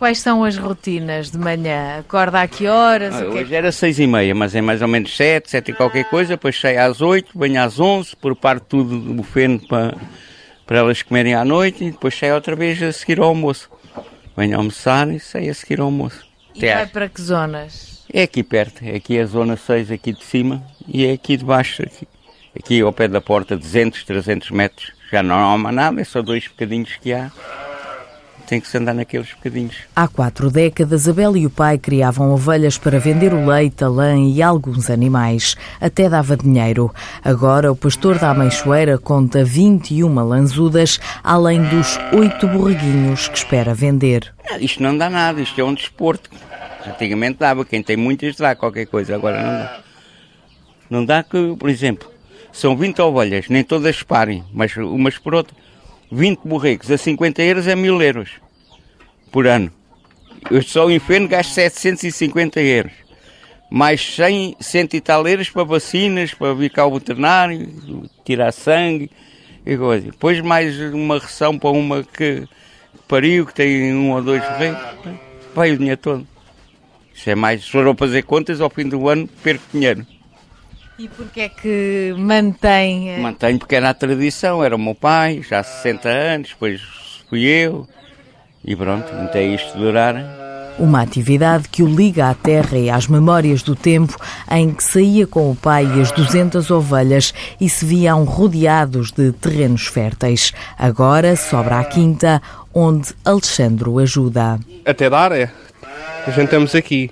Quais 0.00 0.18
são 0.18 0.42
as 0.44 0.56
rotinas 0.56 1.30
de 1.30 1.36
manhã? 1.36 1.98
Acorda 1.98 2.40
a 2.40 2.48
que 2.48 2.66
horas? 2.66 3.14
Ah, 3.16 3.26
hoje 3.26 3.54
era 3.54 3.70
seis 3.70 3.98
e 3.98 4.06
meia, 4.06 4.34
mas 4.34 4.54
é 4.54 4.62
mais 4.62 4.80
ou 4.80 4.88
menos 4.88 5.14
sete, 5.14 5.50
sete 5.50 5.72
e 5.72 5.74
qualquer 5.74 6.08
coisa, 6.08 6.30
depois 6.30 6.58
saio 6.58 6.80
às 6.80 7.02
oito, 7.02 7.38
venho 7.38 7.62
às 7.62 7.78
onze, 7.78 8.16
preparo 8.16 8.60
tudo 8.60 8.98
do 8.98 9.12
bufeno 9.12 9.60
para, 9.68 9.94
para 10.66 10.78
elas 10.78 11.02
comerem 11.02 11.34
à 11.34 11.44
noite 11.44 11.84
e 11.84 11.90
depois 11.90 12.18
saio 12.18 12.34
outra 12.34 12.56
vez 12.56 12.82
a 12.82 12.90
seguir 12.92 13.20
ao 13.20 13.26
almoço. 13.26 13.68
Venho 14.34 14.56
almoçar 14.56 15.06
e 15.10 15.20
saio 15.20 15.50
a 15.50 15.54
seguir 15.54 15.80
ao 15.80 15.88
almoço. 15.88 16.26
E 16.54 16.60
vai 16.60 16.86
para 16.86 17.06
que 17.06 17.20
zonas? 17.20 18.02
É 18.10 18.22
aqui 18.22 18.42
perto, 18.42 18.82
é 18.82 18.96
aqui 18.96 19.18
a 19.18 19.26
zona 19.26 19.54
6 19.54 19.90
aqui 19.90 20.14
de 20.14 20.24
cima 20.24 20.62
e 20.88 21.04
é 21.04 21.12
aqui 21.12 21.36
de 21.36 21.44
baixo, 21.44 21.82
aqui, 21.82 22.08
aqui 22.58 22.80
ao 22.80 22.90
pé 22.90 23.06
da 23.06 23.20
porta, 23.20 23.54
200, 23.54 24.02
300 24.02 24.50
metros. 24.50 24.92
Já 25.12 25.22
não 25.22 25.36
há 25.66 25.70
nada, 25.70 26.00
é 26.00 26.04
só 26.04 26.22
dois 26.22 26.48
bocadinhos 26.48 26.96
que 26.96 27.12
há. 27.12 27.30
Tem 28.50 28.60
que 28.60 28.66
se 28.66 28.76
andar 28.78 28.94
naqueles 28.94 29.32
bocadinhos. 29.32 29.76
Há 29.94 30.08
quatro 30.08 30.50
décadas, 30.50 31.08
Abel 31.08 31.36
e 31.36 31.46
o 31.46 31.50
pai 31.50 31.78
criavam 31.78 32.32
ovelhas 32.32 32.76
para 32.76 32.98
vender 32.98 33.32
o 33.32 33.46
leite, 33.46 33.84
a 33.84 33.88
lã 33.88 34.18
e 34.18 34.42
alguns 34.42 34.90
animais. 34.90 35.56
Até 35.80 36.08
dava 36.08 36.36
dinheiro. 36.36 36.92
Agora, 37.22 37.70
o 37.70 37.76
pastor 37.76 38.18
da 38.18 38.30
Ameixoeira 38.30 38.98
conta 38.98 39.44
21 39.44 40.12
lanzudas, 40.26 40.98
além 41.22 41.62
dos 41.62 41.96
oito 42.12 42.48
borreguinhos 42.48 43.28
que 43.28 43.38
espera 43.38 43.72
vender. 43.72 44.34
Ah, 44.50 44.58
isto 44.58 44.82
não 44.82 44.98
dá 44.98 45.08
nada, 45.08 45.40
isto 45.40 45.60
é 45.60 45.62
um 45.62 45.72
desporto. 45.72 46.28
Antigamente 46.84 47.38
dava, 47.38 47.64
quem 47.64 47.84
tem 47.84 47.96
muitas 47.96 48.34
dá 48.34 48.56
qualquer 48.56 48.86
coisa, 48.86 49.14
agora 49.14 49.40
não 49.40 49.52
dá. 49.52 49.80
Não 50.90 51.04
dá 51.04 51.22
que, 51.22 51.54
por 51.56 51.70
exemplo, 51.70 52.10
são 52.50 52.76
20 52.76 53.00
ovelhas, 53.00 53.48
nem 53.48 53.62
todas 53.62 54.02
parem, 54.02 54.42
mas 54.52 54.76
umas 54.76 55.16
por 55.18 55.36
outras. 55.36 55.69
20 56.10 56.40
borregos 56.44 56.90
a 56.90 56.98
50 56.98 57.42
euros 57.42 57.66
é 57.66 57.76
1000 57.76 58.02
euros 58.02 58.30
por 59.30 59.46
ano. 59.46 59.70
Eu 60.50 60.62
só 60.62 60.86
o 60.86 60.90
inferno 60.90 61.28
gasto 61.28 61.52
750 61.52 62.60
euros. 62.60 62.92
Mais 63.70 64.00
100, 64.16 64.56
100 64.58 64.88
e 64.94 65.00
tal 65.00 65.28
euros 65.28 65.48
para 65.48 65.62
vacinas, 65.62 66.34
para 66.34 66.54
vir 66.54 66.70
cá 66.70 66.82
ao 66.82 66.92
veterinário, 66.92 67.68
tirar 68.24 68.50
sangue 68.50 69.10
e 69.64 69.76
coisa. 69.76 70.10
Depois 70.10 70.40
mais 70.40 70.78
uma 70.92 71.18
ração 71.18 71.56
para 71.56 71.70
uma 71.70 72.02
que 72.02 72.48
pariu, 73.06 73.46
que 73.46 73.54
tem 73.54 73.94
um 73.94 74.12
ou 74.12 74.22
dois 74.22 74.42
borregos. 74.42 74.80
Vai 75.54 75.72
o 75.72 75.78
dinheiro 75.78 76.00
todo. 76.00 76.26
Isso 77.14 77.30
é 77.30 77.34
mais, 77.34 77.64
se 77.64 77.70
for 77.70 77.94
fazer 77.96 78.22
contas, 78.22 78.60
ao 78.60 78.70
fim 78.70 78.88
do 78.88 79.08
ano 79.08 79.28
perco 79.42 79.62
dinheiro. 79.72 80.04
E 81.00 81.08
porquê 81.08 81.40
é 81.40 81.48
que 81.48 82.14
mantém? 82.18 83.18
Mantenho 83.20 83.58
porque 83.58 83.74
era 83.74 83.88
a 83.88 83.94
tradição, 83.94 84.62
era 84.62 84.76
o 84.76 84.78
meu 84.78 84.94
pai, 84.94 85.40
já 85.40 85.60
há 85.60 85.62
60 85.62 86.06
anos, 86.06 86.50
depois 86.50 86.82
fui 87.26 87.44
eu, 87.46 87.88
e 88.62 88.76
pronto, 88.76 89.10
até 89.14 89.42
isto 89.42 89.78
durar. 89.78 90.14
Uma 90.78 91.00
atividade 91.00 91.70
que 91.70 91.82
o 91.82 91.86
liga 91.86 92.28
à 92.28 92.34
terra 92.34 92.76
e 92.76 92.90
às 92.90 93.06
memórias 93.06 93.62
do 93.62 93.74
tempo 93.74 94.14
em 94.50 94.74
que 94.74 94.84
saía 94.84 95.26
com 95.26 95.50
o 95.50 95.56
pai 95.56 95.86
e 95.86 96.02
as 96.02 96.12
200 96.12 96.70
ovelhas 96.70 97.32
e 97.58 97.66
se 97.70 97.86
viam 97.86 98.24
rodeados 98.24 99.10
de 99.10 99.32
terrenos 99.32 99.86
férteis. 99.86 100.52
Agora 100.76 101.34
sobra 101.34 101.80
a 101.80 101.84
quinta, 101.84 102.42
onde 102.74 103.14
Alexandre 103.24 103.88
o 103.88 103.98
ajuda. 104.00 104.60
Até 104.84 105.08
dar, 105.08 105.32
é. 105.32 105.50
A 106.26 106.30
gente 106.30 106.44
estamos 106.44 106.74
aqui. 106.74 107.10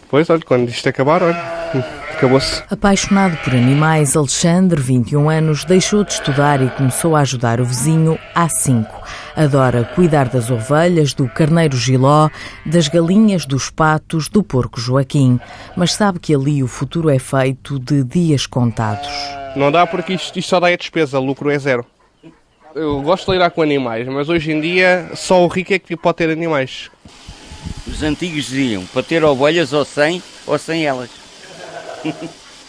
Depois, 0.00 0.30
olha, 0.30 0.40
quando 0.40 0.70
isto 0.70 0.88
acabar, 0.88 1.22
olha, 1.22 2.05
acabou-se. 2.16 2.62
Apaixonado 2.70 3.36
por 3.44 3.54
animais, 3.54 4.16
Alexandre, 4.16 4.80
21 4.80 5.28
anos, 5.28 5.64
deixou 5.64 6.02
de 6.02 6.12
estudar 6.14 6.62
e 6.62 6.70
começou 6.70 7.14
a 7.14 7.20
ajudar 7.20 7.60
o 7.60 7.64
vizinho 7.64 8.18
há 8.34 8.48
cinco. 8.48 9.02
Adora 9.36 9.84
cuidar 9.94 10.28
das 10.28 10.50
ovelhas, 10.50 11.12
do 11.12 11.28
carneiro 11.28 11.76
giló, 11.76 12.30
das 12.64 12.88
galinhas, 12.88 13.44
dos 13.44 13.70
patos, 13.70 14.28
do 14.28 14.42
porco 14.42 14.80
Joaquim. 14.80 15.38
Mas 15.76 15.92
sabe 15.92 16.18
que 16.18 16.34
ali 16.34 16.62
o 16.62 16.68
futuro 16.68 17.10
é 17.10 17.18
feito 17.18 17.78
de 17.78 18.02
dias 18.02 18.46
contados. 18.46 19.08
Não 19.54 19.70
dá 19.70 19.86
porque 19.86 20.14
isto, 20.14 20.38
isto 20.38 20.48
só 20.48 20.58
dá 20.58 20.68
a 20.68 20.76
despesa, 20.76 21.20
o 21.20 21.24
lucro 21.24 21.50
é 21.50 21.58
zero. 21.58 21.84
Eu 22.74 23.00
gosto 23.02 23.26
de 23.26 23.32
lidar 23.32 23.50
com 23.50 23.62
animais, 23.62 24.06
mas 24.08 24.28
hoje 24.28 24.52
em 24.52 24.60
dia 24.60 25.10
só 25.14 25.42
o 25.44 25.48
rico 25.48 25.72
é 25.72 25.78
que 25.78 25.96
pode 25.96 26.18
ter 26.18 26.30
animais. 26.30 26.90
Os 27.86 28.02
antigos 28.02 28.46
diziam, 28.46 28.84
para 28.86 29.02
ter 29.02 29.22
ovelhas 29.24 29.72
ou 29.72 29.84
sem, 29.84 30.22
ou 30.46 30.58
sem 30.58 30.84
elas. 30.84 31.25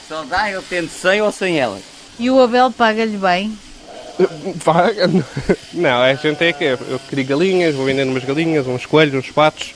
Só 0.08 0.24
dá 0.24 0.50
eu 0.50 0.62
tendo 0.62 0.90
sem 0.90 1.22
ou 1.22 1.32
sem 1.32 1.60
elas. 1.60 1.82
E 2.20 2.30
o 2.30 2.42
Abel 2.42 2.72
paga-lhe 2.72 3.18
bem? 3.18 3.58
Paga? 4.64 5.08
Não, 5.74 6.02
a 6.02 6.14
gente 6.16 6.44
é 6.44 6.54
que 6.54 6.64
eu 6.64 7.00
crio 7.10 7.26
galinhas, 7.26 7.76
vou 7.76 7.86
vendendo 7.86 8.10
umas 8.10 8.24
galinhas, 8.24 8.66
uns 8.66 8.86
coelhos, 8.86 9.14
uns 9.14 9.32
patos 9.32 9.76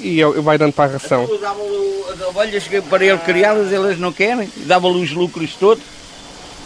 e 0.00 0.18
eu, 0.18 0.34
eu 0.34 0.42
vai 0.42 0.58
dando 0.58 0.72
para 0.72 0.90
a 0.90 0.92
ração. 0.94 1.28
Dava-lhe 1.40 2.04
as 2.12 2.20
ovelhas 2.20 2.64
para 2.88 3.04
ele 3.04 3.18
criá-las, 3.18 3.72
elas 3.72 3.98
não 3.98 4.12
querem, 4.12 4.50
dava-lhe 4.66 5.02
os 5.02 5.12
lucros 5.12 5.54
todos. 5.54 5.82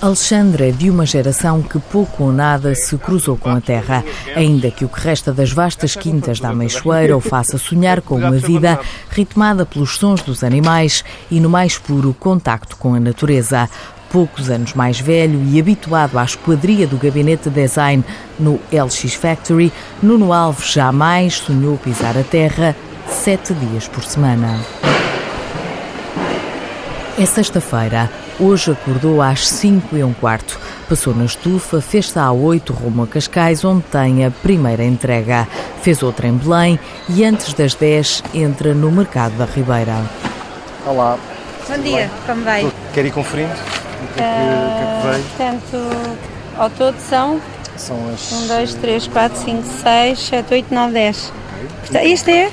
Alexandre 0.01 0.69
é 0.69 0.71
de 0.71 0.91
uma 0.91 1.07
geração 1.07 1.63
que 1.63 1.79
pouco 1.79 2.25
ou 2.25 2.33
nada 2.33 2.75
se 2.75 2.97
cruzou 2.99 3.37
com 3.37 3.49
a 3.51 3.61
terra, 3.61 4.05
ainda 4.37 4.71
que 4.71 4.85
o 4.85 4.89
que 4.89 5.01
resta 5.01 5.33
das 5.33 5.51
vastas 5.51 5.97
quintas 5.97 6.41
da 6.41 6.51
Ameixoeira 6.51 7.17
o 7.17 7.21
faça 7.21 7.57
sonhar 7.57 8.03
com 8.03 8.17
uma 8.17 8.33
vida 8.33 8.79
ritmada 9.11 9.65
pelos 9.65 9.97
sons 9.97 10.21
dos 10.23 10.45
animais 10.45 11.05
e 11.31 11.41
no 11.41 11.49
mais 11.49 11.79
puro 11.79 12.15
contacto 12.19 12.77
com 12.77 12.95
a 12.95 13.01
natureza. 13.01 13.69
Poucos 14.11 14.51
anos 14.51 14.75
mais 14.75 15.01
velho 15.01 15.43
e 15.51 15.59
habituado 15.59 16.19
à 16.19 16.25
esquadria 16.25 16.87
do 16.87 16.97
gabinete 16.97 17.49
de 17.49 17.63
design 17.63 18.05
no 18.39 18.61
LX 18.71 19.15
Factory, 19.15 19.73
Nuno 20.03 20.33
Alves 20.33 20.73
jamais 20.73 21.35
sonhou 21.35 21.77
pisar 21.79 22.17
a 22.17 22.23
terra 22.23 22.77
sete 23.09 23.55
dias 23.55 23.89
por 23.89 24.05
semana. 24.05 24.61
É 27.17 27.25
sexta-feira. 27.25 28.11
Hoje 28.41 28.73
acordou 28.73 29.23
às 29.23 29.47
5 29.47 29.97
e 29.97 30.03
um 30.03 30.13
quarto. 30.13 30.59
Passou 30.89 31.15
na 31.15 31.25
estufa, 31.25 31.81
fez-se 31.81 32.19
à 32.19 32.33
8 32.33 32.73
rumo 32.73 33.05
a 33.05 33.07
Cascais, 33.07 33.65
onde 33.65 33.85
tem 33.85 34.25
a 34.25 34.33
primeira 34.33 34.83
entrega. 34.83 35.47
Fez 35.81 36.03
outra 36.03 36.27
em 36.27 36.33
Belém 36.33 36.79
e 37.09 37.25
antes 37.25 37.55
das 37.55 37.75
10 37.75 38.25
entra 38.35 38.75
no 38.75 38.91
Mercado 38.91 39.37
da 39.37 39.45
Ribeira. 39.45 39.95
Olá. 40.85 41.17
Bom 41.69 41.79
dia, 41.83 42.11
como 42.27 42.43
vai? 42.43 42.71
Quer 42.93 43.07
ir 43.07 43.13
conferindo? 43.13 43.53
O 43.53 44.15
que 44.15 44.21
é 44.21 44.25
que, 44.25 44.43
o 44.51 44.75
que, 44.75 44.83
é 44.83 45.01
que 45.01 45.07
veio? 45.07 45.25
Portanto, 45.25 46.21
ao 46.59 46.71
todo 46.71 46.99
são 46.99 47.41
São 47.77 47.97
as. 48.13 48.33
1, 48.33 48.47
2, 48.49 48.75
3, 48.75 49.07
4, 49.07 49.39
5, 49.39 49.63
6, 49.63 50.19
7, 50.19 50.55
8, 50.55 50.75
9, 50.75 50.93
10. 50.93 51.33
Portanto, 51.81 52.05
Isto 52.07 52.29
é? 52.31 52.51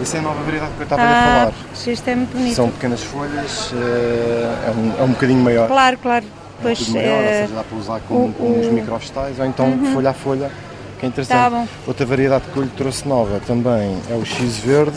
Isso 0.00 0.16
é 0.16 0.18
a 0.18 0.22
nova 0.22 0.42
variedade 0.42 0.72
que 0.74 0.80
eu 0.80 0.84
estava 0.84 1.02
a 1.02 1.06
Ah, 1.06 1.52
falar. 1.52 1.92
isto 1.92 2.08
é 2.08 2.14
muito 2.14 2.32
bonito. 2.36 2.54
São 2.54 2.70
pequenas 2.70 3.02
folhas, 3.02 3.70
eh, 3.74 4.68
é 4.68 4.70
um, 4.70 5.00
é 5.00 5.02
um 5.04 5.08
bocadinho 5.12 5.40
maior. 5.42 5.68
Claro, 5.68 5.98
claro. 5.98 6.24
Um 6.24 6.62
Pois, 6.62 6.78
pouco 6.78 6.92
maior, 6.92 7.18
ou 7.18 7.24
eh, 7.24 7.42
seja, 7.42 7.54
dá 7.54 7.64
para 7.64 7.78
usar 7.78 8.00
com, 8.08 8.14
o- 8.26 8.32
com 8.32 8.44
uns 8.60 8.66
o- 8.66 8.72
microvegetais 8.72 9.38
ou 9.38 9.46
então 9.46 9.66
Uhum. 9.66 9.92
folha 9.92 10.10
a 10.10 10.14
folha, 10.14 10.50
que 10.98 11.06
é 11.06 11.08
interessante. 11.08 11.50
Tá. 11.50 11.64
Outra 11.86 12.06
variedade 12.06 12.44
que 12.52 12.56
eu 12.56 12.62
lhe 12.62 12.70
trouxe 12.70 13.06
nova 13.06 13.40
também 13.46 13.98
é 14.10 14.14
o 14.14 14.24
X 14.24 14.58
verde, 14.58 14.96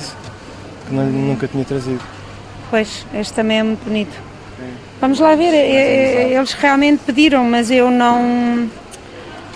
que 0.87 0.93
não- 0.93 1.05
nunca 1.05 1.47
tinha 1.47 1.65
trazido. 1.65 2.01
Pois, 2.69 3.05
este 3.13 3.33
também 3.33 3.59
é 3.59 3.63
muito 3.63 3.83
bonito. 3.83 4.17
Vamos 5.01 5.19
lá 5.19 5.35
ver, 5.35 5.53
eh, 5.53 6.29
eles 6.33 6.53
realmente 6.53 7.01
pediram, 7.05 7.43
mas 7.43 7.69
eu 7.69 7.91
não. 7.91 8.69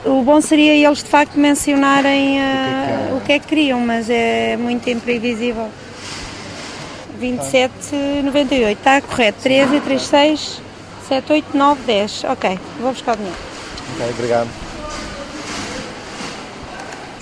O 0.06 0.22
bom 0.22 0.40
seria 0.40 0.74
eles 0.74 1.04
de 1.04 1.10
facto 1.10 1.38
mencionarem 1.38 2.40
eh, 2.40 3.14
o 3.16 3.22
que 3.22 3.34
é 3.34 3.40
que 3.40 3.48
queriam, 3.48 3.80
mas 3.80 4.10
é 4.10 4.56
muito 4.56 4.90
imprevisível. 4.90 5.68
27,98, 7.20 8.72
está 8.72 9.02
correto. 9.02 9.40
13, 9.42 9.80
36, 9.82 10.62
7, 11.08 11.34
8, 11.34 11.58
9, 11.58 11.82
10. 11.86 12.24
Ok, 12.26 12.60
vou 12.80 12.92
buscar 12.92 13.14
o 13.14 13.18
dinheiro. 13.18 13.38
Ok, 13.96 14.10
obrigado. 14.12 14.50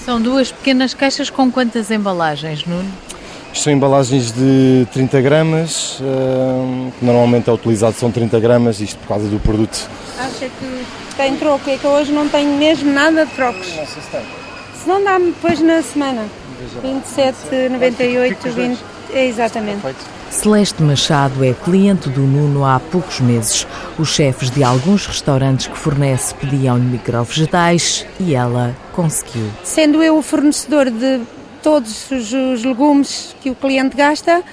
São 0.04 0.22
duas 0.22 0.52
pequenas 0.52 0.94
caixas 0.94 1.30
com 1.30 1.52
quantas 1.52 1.90
embalagens, 1.90 2.66
Nuno? 2.66 2.92
Isto 3.52 3.64
são 3.64 3.74
embalagens 3.74 4.32
de 4.32 4.86
30 4.92 5.22
gramas, 5.22 5.98
que 7.00 7.06
normalmente 7.06 7.50
é 7.50 7.54
utilizado 7.54 7.96
são 7.96 8.12
30 8.12 8.38
gramas, 8.40 8.82
isto 8.82 9.00
por 9.00 9.08
causa 9.08 9.28
do 9.28 9.40
produto. 9.40 9.90
Acha 10.20 10.50
que 10.50 10.86
tem 11.16 11.36
troco? 11.38 11.70
É 11.70 11.78
que 11.78 11.86
eu 11.86 11.92
hoje 11.92 12.12
não 12.12 12.28
tenho 12.28 12.58
mesmo 12.58 12.92
nada 12.92 13.26
de 13.26 13.32
trocos. 13.34 13.68
Não 13.76 13.86
sei 13.86 14.02
se 14.02 14.10
tem. 14.10 14.26
Se 14.82 14.88
não 14.88 15.04
dá-me 15.04 15.28
depois 15.28 15.60
na 15.62 15.82
semana. 15.82 16.26
27,98, 16.84 18.50
20. 18.50 18.80
É 19.14 19.26
exatamente. 19.26 19.82
Celeste 20.30 20.82
Machado 20.82 21.44
é 21.44 21.54
cliente 21.54 22.10
do 22.10 22.22
Nuno 22.22 22.66
há 22.66 22.80
poucos 22.80 23.20
meses. 23.20 23.66
Os 23.98 24.10
chefes 24.10 24.50
de 24.50 24.64
alguns 24.64 25.06
restaurantes 25.06 25.68
que 25.68 25.78
fornece 25.78 26.34
pediam-lhe 26.36 26.84
microvegetais 26.84 28.06
e 28.20 28.36
ela 28.36 28.76
conseguiu. 28.94 29.50
Sendo 29.64 30.04
eu 30.04 30.18
o 30.18 30.22
fornecedor 30.22 30.90
de 30.90 31.22
todos 31.62 32.12
os, 32.12 32.34
os 32.34 32.64
legumes 32.64 33.36
que 33.42 33.50
o 33.50 33.56
cliente 33.56 33.96
gasta, 33.96 34.44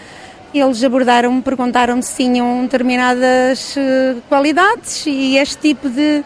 eles 0.55 0.85
abordaram-me, 0.85 1.43
perguntaram-me 1.43 2.03
se 2.03 2.15
tinham 2.15 2.63
determinadas 2.63 3.75
eh, 3.77 4.17
qualidades 4.29 5.05
e 5.07 5.37
este 5.39 5.57
tipo 5.57 5.89
de, 5.89 6.23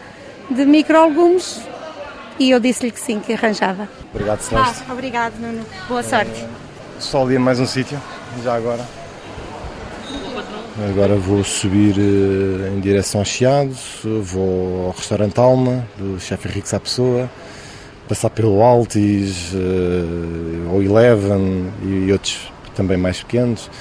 de 0.49 0.65
micro-legumes. 0.65 1.61
E 2.39 2.51
eu 2.51 2.59
disse-lhe 2.59 2.91
que 2.91 2.99
sim, 2.99 3.19
que 3.19 3.33
arranjava. 3.33 3.89
Obrigado, 4.13 4.41
Celeste. 4.41 4.83
Ah, 4.87 4.93
obrigado, 4.93 5.33
Nuno. 5.39 5.65
Boa 5.87 6.03
sorte. 6.03 6.45
Só 6.99 7.23
ali 7.23 7.37
mais 7.39 7.59
um 7.59 7.65
sítio, 7.65 7.99
já 8.43 8.55
agora. 8.55 8.85
Agora 10.89 11.15
vou 11.15 11.43
subir 11.43 11.95
eh, 11.97 12.69
em 12.69 12.79
direção 12.79 13.21
a 13.21 13.25
Chiado, 13.25 13.75
vou 14.21 14.85
ao 14.85 14.91
restaurante 14.91 15.39
Alma, 15.39 15.87
do 15.97 16.19
chefe 16.19 16.47
Henrique 16.47 16.69
Sá 16.69 16.79
Pessoa, 16.79 17.27
passar 18.07 18.29
pelo 18.29 18.61
Altis, 18.61 19.53
eh, 19.55 20.71
ou 20.71 20.83
Eleven 20.83 21.71
e 21.83 22.11
outros 22.11 22.51
também 22.75 22.95
mais 22.95 23.23
pequenos. 23.23 23.71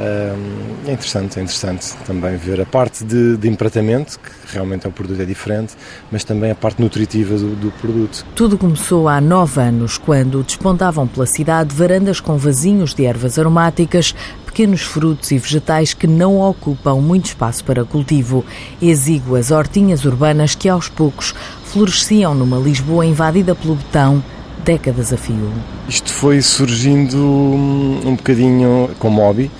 É 0.00 0.92
interessante, 0.92 1.38
é 1.38 1.42
interessante 1.42 1.94
também 2.06 2.36
ver 2.36 2.60
a 2.62 2.66
parte 2.66 3.04
de, 3.04 3.36
de 3.36 3.48
empratamento, 3.48 4.18
que 4.18 4.30
realmente 4.52 4.86
é 4.86 4.88
um 4.88 4.92
produto 4.92 5.20
é 5.20 5.24
diferente, 5.24 5.74
mas 6.10 6.24
também 6.24 6.50
a 6.50 6.54
parte 6.54 6.80
nutritiva 6.80 7.36
do, 7.36 7.54
do 7.54 7.70
produto. 7.72 8.24
Tudo 8.34 8.58
começou 8.58 9.08
há 9.08 9.20
nove 9.20 9.60
anos, 9.60 9.98
quando 9.98 10.42
despontavam 10.42 11.06
pela 11.06 11.26
cidade 11.26 11.74
varandas 11.74 12.20
com 12.20 12.36
vasinhos 12.36 12.94
de 12.94 13.04
ervas 13.04 13.38
aromáticas, 13.38 14.14
pequenos 14.46 14.82
frutos 14.82 15.30
e 15.30 15.38
vegetais 15.38 15.94
que 15.94 16.06
não 16.06 16.40
ocupam 16.40 16.96
muito 16.96 17.26
espaço 17.26 17.64
para 17.64 17.84
cultivo, 17.84 18.44
exíguas 18.82 19.50
hortinhas 19.50 20.04
urbanas 20.04 20.54
que 20.54 20.68
aos 20.68 20.88
poucos 20.88 21.34
floresciam 21.64 22.34
numa 22.34 22.58
Lisboa 22.58 23.06
invadida 23.06 23.54
pelo 23.54 23.76
betão, 23.76 24.22
décadas 24.64 25.12
a 25.12 25.16
fio. 25.16 25.52
Isto 25.88 26.12
foi 26.12 26.42
surgindo 26.42 27.16
hum, 27.16 28.00
um 28.04 28.16
bocadinho 28.16 28.90
como 28.98 29.22
hobby. 29.22 29.50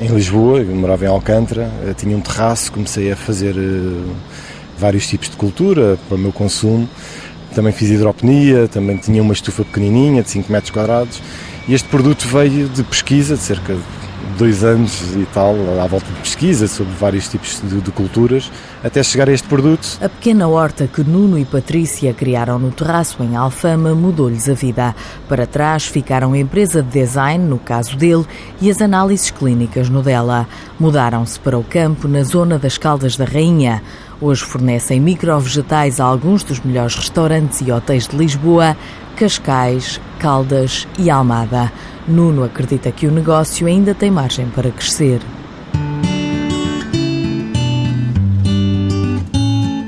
Em 0.00 0.06
Lisboa, 0.06 0.60
eu 0.60 0.76
morava 0.76 1.04
em 1.04 1.08
Alcântara, 1.08 1.68
eh, 1.84 1.92
tinha 1.92 2.16
um 2.16 2.20
terraço, 2.20 2.70
comecei 2.70 3.10
a 3.10 3.16
fazer 3.16 3.56
eh, 3.56 4.14
vários 4.78 5.08
tipos 5.08 5.28
de 5.28 5.36
cultura 5.36 5.98
para 6.06 6.14
o 6.14 6.18
meu 6.18 6.32
consumo. 6.32 6.88
Também 7.52 7.72
fiz 7.72 7.90
hidroponia, 7.90 8.68
também 8.68 8.96
tinha 8.96 9.20
uma 9.20 9.32
estufa 9.32 9.64
pequenininha 9.64 10.22
de 10.22 10.30
5 10.30 10.52
metros 10.52 10.70
quadrados. 10.70 11.20
E 11.66 11.74
este 11.74 11.88
produto 11.88 12.28
veio 12.28 12.68
de 12.68 12.84
pesquisa, 12.84 13.34
de 13.34 13.42
cerca 13.42 13.74
de 13.74 13.82
dois 14.38 14.62
anos 14.62 15.16
e 15.16 15.26
tal, 15.34 15.54
à 15.82 15.86
volta 15.86 16.06
de 16.06 16.20
pesquisa 16.20 16.68
sobre 16.68 16.94
vários 16.94 17.28
tipos 17.28 17.60
de, 17.60 17.80
de 17.80 17.90
culturas, 17.90 18.50
até 18.82 19.02
chegar 19.02 19.28
a 19.28 19.32
este 19.32 19.48
produto. 19.48 19.98
A 20.00 20.08
pequena 20.08 20.46
horta 20.46 20.86
que 20.86 21.02
Nuno 21.02 21.36
e 21.36 21.44
Patrícia 21.44 22.14
criaram 22.14 22.58
no 22.58 22.70
terraço 22.70 23.22
em 23.22 23.34
Alfama 23.34 23.94
mudou-lhes 23.94 24.48
a 24.48 24.54
vida. 24.54 24.94
Para 25.28 25.44
trás 25.44 25.86
ficaram 25.86 26.32
a 26.32 26.38
empresa 26.38 26.82
de 26.82 26.88
design, 26.90 27.44
no 27.44 27.58
caso 27.58 27.96
dele, 27.96 28.24
e 28.60 28.70
as 28.70 28.80
análises 28.80 29.30
clínicas 29.30 29.88
no 29.90 30.02
dela. 30.02 30.46
Mudaram-se 30.78 31.38
para 31.40 31.58
o 31.58 31.64
campo 31.64 32.06
na 32.06 32.22
zona 32.22 32.58
das 32.58 32.78
Caldas 32.78 33.16
da 33.16 33.24
Rainha. 33.24 33.82
Hoje 34.20 34.44
fornecem 34.44 35.00
microvegetais 35.00 35.98
a 35.98 36.04
alguns 36.04 36.44
dos 36.44 36.60
melhores 36.60 36.94
restaurantes 36.94 37.60
e 37.60 37.72
hotéis 37.72 38.06
de 38.06 38.16
Lisboa, 38.16 38.76
Cascais, 39.16 40.00
Caldas 40.18 40.86
e 40.98 41.08
Almada. 41.08 41.72
Nuno 42.06 42.44
acredita 42.44 42.90
que 42.90 43.06
o 43.06 43.10
negócio 43.10 43.66
ainda 43.66 43.94
tem 43.94 44.10
margem 44.10 44.46
para 44.48 44.70
crescer. 44.70 45.20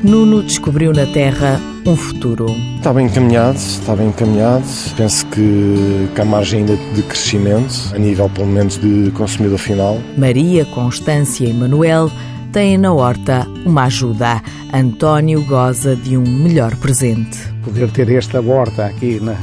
Nuno 0.03 0.43
descobriu 0.43 0.93
na 0.93 1.07
Terra 1.07 1.61
um 1.87 1.97
futuro. 1.97 2.47
Está 2.77 2.93
bem 2.93 3.07
encaminhado, 3.07 3.57
está 3.57 3.95
bem 3.97 4.09
encaminhado. 4.09 4.65
Penso 4.97 5.27
que, 5.27 6.09
que 6.15 6.21
há 6.21 6.25
margem 6.25 6.61
ainda 6.61 6.77
de 6.95 7.03
crescimento, 7.03 7.93
a 7.95 7.99
nível 7.99 8.29
pelo 8.31 8.47
menos 8.47 8.79
de 8.79 9.11
consumidor 9.13 9.59
final. 9.59 9.99
Maria, 10.17 10.65
Constância 10.67 11.47
e 11.47 11.53
Manuel 11.53 12.11
têm 12.53 12.79
na 12.79 12.93
horta 12.93 13.47
uma 13.65 13.85
ajuda. 13.85 14.43
António 14.73 15.45
goza 15.45 15.97
de 15.97 16.17
um 16.17 16.23
melhor 16.23 16.75
presente. 16.77 17.50
Poder 17.65 17.91
ter 17.91 18.11
esta 18.11 18.41
horta 18.41 18.87
aqui 18.87 19.21
na, 19.21 19.37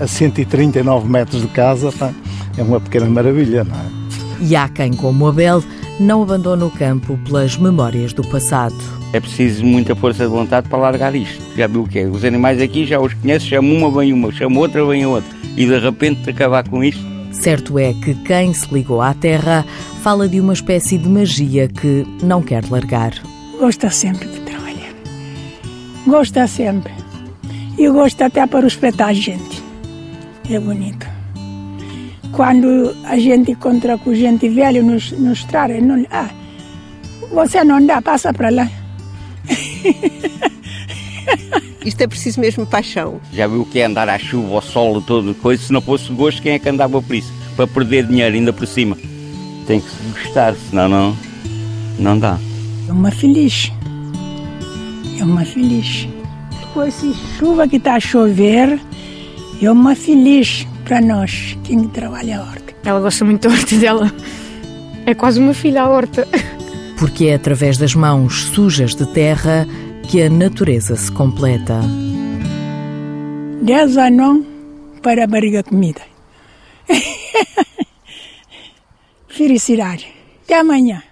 a 0.00 0.06
139 0.06 1.08
metros 1.08 1.42
de 1.42 1.48
casa 1.48 1.90
pá, 1.92 2.12
é 2.56 2.62
uma 2.62 2.80
pequena 2.80 3.06
maravilha, 3.06 3.64
não 3.64 3.74
é? 3.74 3.98
E 4.40 4.54
há 4.54 4.68
quem, 4.68 4.92
como 4.92 5.26
Abel, 5.26 5.62
não 5.98 6.22
abandona 6.22 6.64
o 6.64 6.70
campo 6.70 7.18
pelas 7.24 7.56
memórias 7.56 8.12
do 8.12 8.22
passado. 8.22 8.76
É 9.12 9.18
preciso 9.18 9.64
muita 9.64 9.96
força 9.96 10.24
de 10.24 10.30
vontade 10.30 10.68
para 10.68 10.78
largar 10.78 11.14
isto. 11.14 11.42
Já 11.56 11.66
viu 11.66 11.82
o 11.82 11.88
que 11.88 12.00
é? 12.00 12.06
Os 12.06 12.24
animais 12.24 12.60
aqui 12.60 12.86
já 12.86 13.00
os 13.00 13.14
conheço, 13.14 13.46
chamo 13.46 13.74
uma, 13.74 13.90
vem 13.98 14.12
uma, 14.12 14.30
chamo 14.30 14.60
outra, 14.60 14.84
vem 14.84 15.06
outra. 15.06 15.28
E 15.56 15.66
de 15.66 15.78
repente 15.78 16.30
acabar 16.30 16.68
com 16.68 16.84
isto. 16.84 17.04
Certo 17.32 17.78
é 17.78 17.92
que 17.92 18.14
quem 18.14 18.54
se 18.54 18.72
ligou 18.72 19.00
à 19.00 19.12
terra 19.12 19.64
fala 20.02 20.28
de 20.28 20.40
uma 20.40 20.52
espécie 20.52 20.98
de 20.98 21.08
magia 21.08 21.68
que 21.68 22.06
não 22.22 22.42
quer 22.42 22.64
largar. 22.70 23.12
Gosta 23.58 23.90
sempre 23.90 24.28
de 24.28 24.40
trabalhar. 24.40 24.92
Gosta 26.06 26.46
sempre. 26.46 26.92
E 27.78 27.88
gosta 27.88 28.26
até 28.26 28.46
para 28.46 28.64
respeitar 28.64 29.06
a 29.06 29.12
gente. 29.12 29.62
É 30.50 30.58
bonito. 30.58 31.06
Quando 32.32 32.96
a 33.04 33.16
gente 33.18 33.52
encontra 33.52 33.96
com 33.96 34.12
gente 34.14 34.48
velha 34.48 34.82
nos, 34.82 35.12
nos 35.12 35.38
estrada, 35.38 35.80
não, 35.80 36.04
ah, 36.10 36.28
você 37.32 37.62
não 37.64 37.84
dá, 37.84 38.02
passa 38.02 38.32
para 38.32 38.50
lá. 38.50 38.68
Isto 41.84 42.00
é 42.02 42.06
preciso 42.06 42.40
mesmo 42.40 42.66
paixão. 42.66 43.20
Já 43.32 43.46
viu 43.46 43.62
o 43.62 43.66
que 43.66 43.78
é 43.78 43.84
andar 43.84 44.08
à 44.08 44.18
chuva, 44.18 44.56
ao 44.56 44.62
sol, 44.62 45.00
todo 45.00 45.34
coisa? 45.34 45.62
Se 45.62 45.72
não 45.72 45.80
fosse 45.80 46.12
gosto, 46.12 46.42
quem 46.42 46.52
é 46.52 46.58
que 46.58 46.68
andava 46.68 47.00
por 47.00 47.14
isso? 47.14 47.32
Para 47.56 47.66
perder 47.66 48.06
dinheiro 48.06 48.34
ainda 48.34 48.52
por 48.52 48.66
cima. 48.66 48.96
Tem 49.66 49.80
que 49.80 49.88
se 49.88 49.96
gostar, 50.12 50.54
senão 50.68 50.88
não, 50.88 51.16
não 51.98 52.18
dá. 52.18 52.38
É 52.88 52.92
uma 52.92 53.10
feliz. 53.10 53.72
É 55.18 55.24
uma 55.24 55.44
feliz. 55.44 56.08
Com 56.74 56.82
essa 56.82 57.06
chuva 57.38 57.66
que 57.66 57.76
está 57.76 57.94
a 57.94 58.00
chover, 58.00 58.78
é 59.60 59.70
uma 59.70 59.94
feliz 59.94 60.66
para 60.84 61.00
nós, 61.00 61.56
quem 61.64 61.88
trabalha 61.88 62.38
a 62.38 62.42
horta. 62.42 62.74
Ela 62.84 63.00
gosta 63.00 63.24
muito 63.24 63.48
da 63.48 63.54
horta 63.54 63.76
dela. 63.76 64.12
É 65.04 65.14
quase 65.14 65.40
uma 65.40 65.54
filha 65.54 65.82
a 65.82 65.88
horta. 65.88 66.26
Porque 66.98 67.26
é 67.26 67.34
através 67.34 67.78
das 67.78 67.94
mãos 67.94 68.44
sujas 68.44 68.94
de 68.94 69.06
terra 69.06 69.66
que 70.08 70.22
a 70.22 70.30
natureza 70.30 70.96
se 70.96 71.10
completa. 71.12 71.80
10 73.62 73.96
anos 73.98 74.44
para 75.02 75.24
a 75.24 75.26
barriga 75.26 75.62
comida. 75.62 76.00
Felicidade. 79.28 80.08
Até 80.44 80.58
amanhã. 80.58 81.02